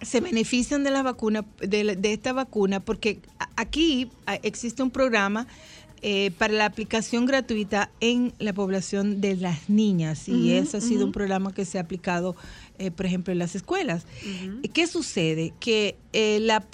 [0.00, 3.20] se benefician de la vacuna, de, la- de esta vacuna, porque
[3.54, 4.10] aquí
[4.42, 5.46] existe un programa
[6.04, 10.28] eh, para la aplicación gratuita en la población de las niñas.
[10.28, 12.34] Y ese ha sido un programa que se ha aplicado,
[12.82, 14.04] eh, por ejemplo, en las escuelas.
[14.72, 15.52] ¿Qué sucede?
[15.60, 16.66] Que eh, la,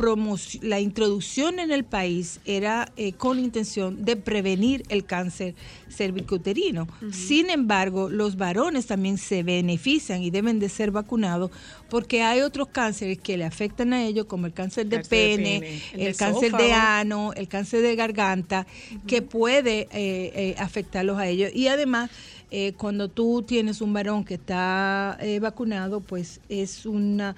[0.63, 5.55] la introducción en el país era eh, con intención de prevenir el cáncer
[5.89, 6.89] cervicuterino.
[7.13, 11.51] Sin embargo, los varones también se benefician y deben de ser vacunados
[11.89, 15.37] porque hay otros cánceres que le afectan a ellos, como el cáncer de Cáncer de
[15.37, 15.57] pene,
[15.95, 18.67] el, el de cáncer de ano, el cáncer de garganta,
[19.07, 21.51] que puede eh, eh, afectarlos a ellos.
[21.55, 22.11] Y además,
[22.51, 27.37] eh, cuando tú tienes un varón que está eh, vacunado, pues es una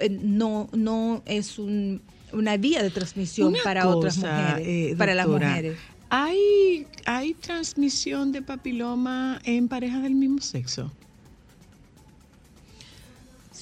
[0.00, 2.00] eh, no no es un-
[2.32, 5.78] una vía de transmisión Una para otras mujeres, eh, para las mujeres.
[6.10, 10.92] ¿Hay, ¿Hay transmisión de papiloma en parejas del mismo sexo?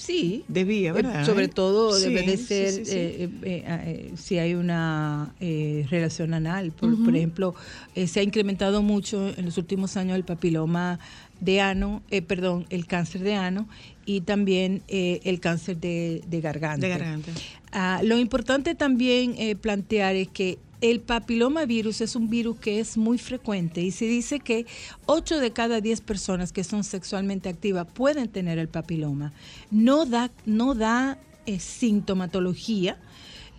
[0.07, 0.45] Sí.
[0.47, 1.25] Debía, Eh, ¿verdad?
[1.25, 2.91] sobre todo Sí, debe de ser sí, sí.
[2.95, 6.71] eh, eh, eh, si hay una eh, relación anal.
[6.71, 7.53] Por, ejemplo,
[7.93, 10.99] eh, se ha incrementado mucho en los últimos años el papiloma
[11.41, 13.67] de ano, eh, perdón, el cáncer de ano
[14.05, 16.87] y también eh, el cáncer de, de garganta.
[16.87, 17.31] De garganta.
[17.73, 22.79] Ah, lo importante también eh, plantear es que el papiloma virus es un virus que
[22.79, 24.65] es muy frecuente y se dice que
[25.07, 29.33] 8 de cada 10 personas que son sexualmente activas pueden tener el papiloma.
[29.71, 32.99] No da, no da eh, sintomatología.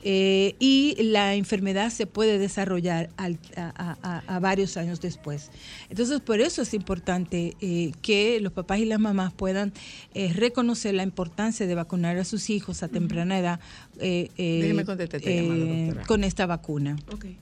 [0.04, 5.50] Eh, y la enfermedad se puede desarrollar al- a, a- varios años después.
[5.90, 9.72] Entonces, por eso es importante eh, que los papás y las mamás puedan
[10.14, 13.60] eh, reconocer la importancia de vacunar a sus hijos a temprana edad
[14.00, 16.96] eh, eh, Déjeme contestar esta llamada, con esta vacuna.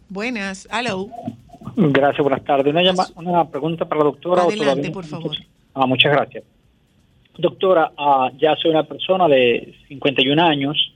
[0.08, 1.08] Buenas, hello.
[1.76, 2.72] Gracias, buenas tardes.
[2.72, 4.42] Una, llama- una pregunta para la doctora.
[4.44, 5.36] Adelante, por favor.
[5.74, 6.44] Ah, muchas gracias.
[7.38, 10.94] Doctora, ah, ya soy una persona de 51 años,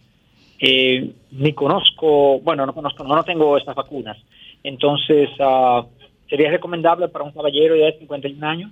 [0.60, 4.16] eh, ni conozco, bueno, no conozco, no, no tengo estas vacunas.
[4.62, 5.86] Entonces, ah,
[6.28, 8.70] ¿sería recomendable para un caballero ya de 51 años?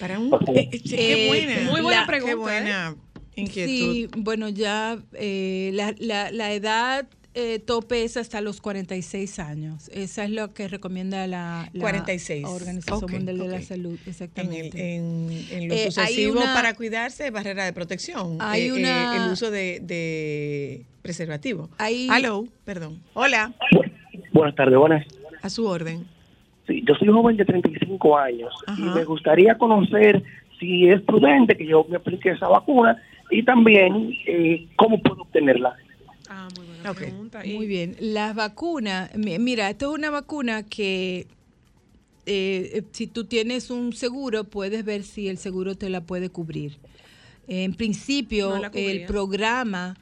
[0.00, 0.32] Para un...
[0.54, 1.70] Eh, eh, qué Eh, buena.
[1.70, 2.96] muy buena la- pregunta, Qué buena
[3.36, 3.70] inquietud.
[3.92, 7.06] Sí, bueno, ya eh, la, la- la edad
[7.36, 9.88] eh, tope es hasta los 46 años.
[9.92, 12.46] Esa es lo que recomienda la, la 46.
[12.46, 13.62] Organización Ok, Mundial de la.
[13.62, 13.98] Salud.
[14.04, 14.96] En, Exactamente.
[14.96, 15.30] el, en,
[15.62, 18.38] en lo Eh, sucesivo, una- para cuidarse, barrera de protección.
[18.40, 21.68] Hay Eh, eh, una- el uso de, de preservativo.
[21.78, 23.00] Hay- Hello, perdón.
[23.14, 23.52] Hola,
[24.32, 25.06] Buenas tardes, buenas.
[25.42, 26.06] a su orden.
[26.66, 28.94] Sí, yo soy joven de 35 años y Ajá.
[28.94, 30.22] me gustaría conocer
[30.58, 33.00] si es prudente que yo me aplique esa vacuna
[33.30, 35.76] y también eh, cómo puedo obtenerla.
[36.56, 36.66] Muy
[37.66, 37.96] bien.
[38.00, 41.26] Las vacunas, mi- mira, esto es una vacuna que
[42.26, 46.76] eh, si tú tienes un seguro, puedes ver si el seguro te la puede cubrir.
[47.48, 49.96] En principio, No el programa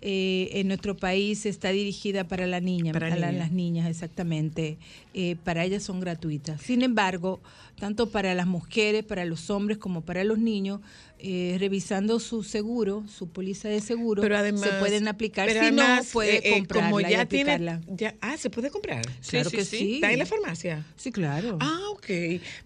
[0.00, 3.38] eh, en nuestro país está dirigida para la niña, Para para, la- niñas.
[3.48, 4.78] las niñas, exactamente.
[5.18, 6.60] Eh, para ellas son gratuitas.
[6.60, 7.40] Sin embargo,
[7.78, 10.80] tanto para las mujeres, para los hombres como para los niños,
[11.18, 15.46] eh, revisando su seguro, su póliza de seguro, Pero además, se pueden aplicar.
[15.46, 17.80] pero si además, no, puede eh, eh, comprarla como y ya tiene, aplicarla.
[17.96, 19.02] ya, ah, se puede comprar.
[19.26, 19.94] Claro que sí.
[19.94, 20.84] Está en la farmacia.
[20.96, 21.56] Sí, claro.
[21.60, 22.06] Ah, ok.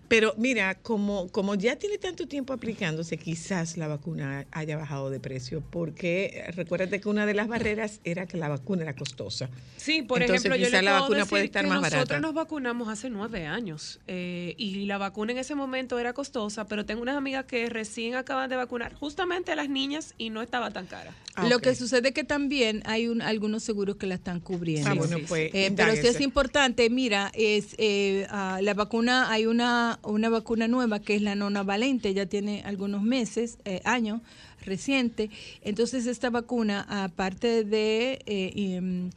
[0.08, 5.20] Pero mira, como, como ya tiene tanto tiempo aplicándose, quizás la vacuna haya bajado de
[5.20, 9.48] precio, porque recuérdate que una de las barreras era que la vacuna era costosa.
[9.76, 12.08] Sí, por Entonces, ejemplo, yo quizás le la puedo vacuna decir puede estar más nosotros
[12.08, 12.20] barata.
[12.44, 17.02] Vacunamos hace nueve años eh, y la vacuna en ese momento era costosa, pero tengo
[17.02, 20.86] unas amigas que recién acaban de vacunar justamente a las niñas y no estaba tan
[20.86, 21.12] cara.
[21.48, 24.90] Lo que sucede es que también hay un- algunos seguros que la están cubriendo.
[24.90, 29.46] Ah, bueno, pues, Eh, pero sí es importante, mira, es eh, ah, la vacuna, hay
[29.46, 34.20] una, una vacuna nueva que es la nona valente, ya tiene algunos meses, eh, años
[34.64, 35.30] reciente.
[35.62, 39.08] Entonces esta vacuna, aparte de eh, mm,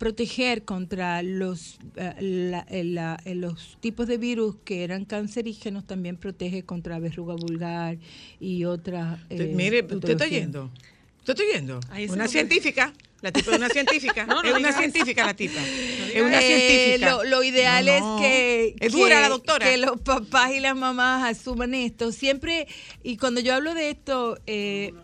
[0.00, 5.86] proteger contra los, eh, la- eh, la- eh, los tipos de virus que eran cancerígenos,
[5.86, 7.98] también protege contra verruga vulgar
[8.40, 9.20] y otras.
[9.24, 10.38] Usted- eh, Mire, ¿usted está patologías.
[10.40, 10.70] oyendo?
[11.18, 11.80] ¿Usted está?
[11.90, 12.94] Ay, ese Una no- científica.
[13.20, 14.24] La tipa es una científica.
[14.26, 15.60] No, no es una científica la tipa.
[15.60, 17.10] es una Eh, científica.
[17.10, 18.16] Lo, lo ideal No, no.
[18.16, 19.66] es que, Es dura que- la doctora.
[19.70, 22.10] que los papás y las mamás asuman esto.
[22.10, 22.66] Siempre,
[23.02, 24.94] y cuando yo hablo de esto, eh,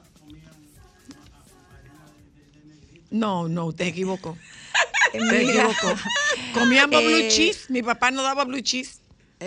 [3.11, 4.37] No, no, usted se equivocó.
[5.15, 5.41] Mira.
[5.71, 5.95] equivocó.
[6.55, 7.67] Comíamos blue Eh, cheese.
[7.71, 9.01] Mi papá no daba blue cheese.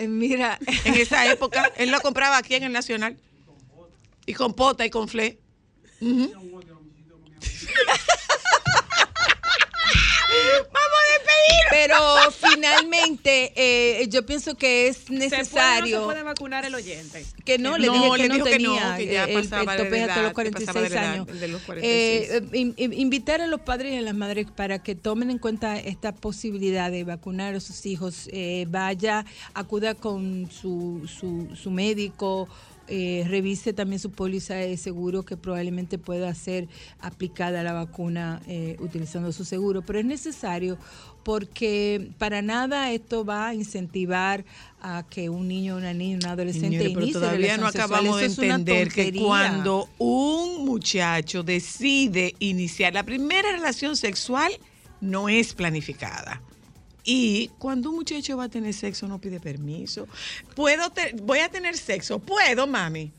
[0.08, 0.58] mira.
[0.84, 3.16] En esa época, él lo compraba aquí en el Nacional.
[4.26, 5.38] Y con pota y con fle.
[6.00, 6.30] Ujú.
[6.34, 6.64] Vamos
[11.70, 11.96] Pero
[12.32, 15.98] finalmente, eh, yo pienso que es ¿Se puede o no necesario.
[16.00, 17.24] se puede vacunar el oyente?
[17.44, 18.96] Que no, le No, dije que le no dijo que no, tenía.
[18.96, 21.28] que ya el- el, de tope hasta los que 46 pasaba de la edad, años.
[21.28, 22.30] el de los 46.
[22.30, 25.38] Eh, in- in- invitar a los padres y a las madres para que tomen en
[25.38, 28.28] cuenta esta posibilidad de vacunar a sus hijos.
[28.32, 32.48] Eh, vaya, acuda con su, su, su médico.
[32.92, 36.66] eh, revise también su póliza de seguro que probablemente pueda ser
[37.00, 40.76] aplicada la vacuna eh, utilizando su seguro, pero es necesario
[41.22, 44.44] porque para nada esto va a incentivar
[44.80, 48.26] a que un niño, una niña, un adolescente Señores, pero inicie todavía no acabamos de
[48.26, 54.52] entender que cuando un muchacho decide iniciar la primera relación sexual,
[55.00, 56.40] no es planificada.
[57.04, 60.06] Y cuando un muchacho va a tener sexo, no pide permiso.
[60.54, 62.18] Puedo te- voy a tener sexo.
[62.18, 63.10] Puedo, mami.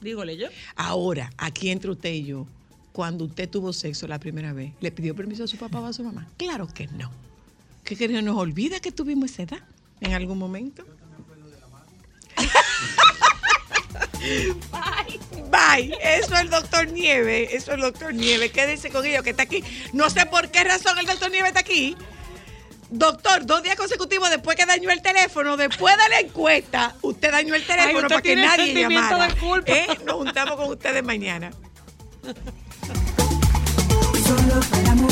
[0.00, 0.48] Dígole yo.
[0.74, 2.46] Ahora, aquí entre usted y yo,
[2.92, 5.92] cuando usted tuvo sexo la primera vez, ¿le pidió permiso a su papá o a
[5.92, 6.28] su mamá?
[6.36, 7.10] Claro que no.
[7.84, 9.60] que, que nos olvida que tuvimos esa edad
[10.00, 10.84] en algún momento.
[14.70, 15.20] Bye.
[15.50, 15.98] Bye.
[16.00, 17.44] Eso es el doctor Nieve.
[17.54, 18.50] Eso es el doctor Nieve.
[18.50, 19.64] Quédense con ellos que está aquí.
[19.92, 21.96] No sé por qué razón el doctor Nieve está aquí.
[22.90, 27.54] Doctor, dos días consecutivos después que dañó el teléfono, después de la encuesta, usted dañó
[27.54, 29.28] el teléfono usted para que nadie llamara.
[29.28, 29.72] de culpa.
[29.72, 29.86] ¿Eh?
[30.04, 31.50] Nos juntamos con ustedes mañana.
[34.32, 35.11] Solo para mujeres.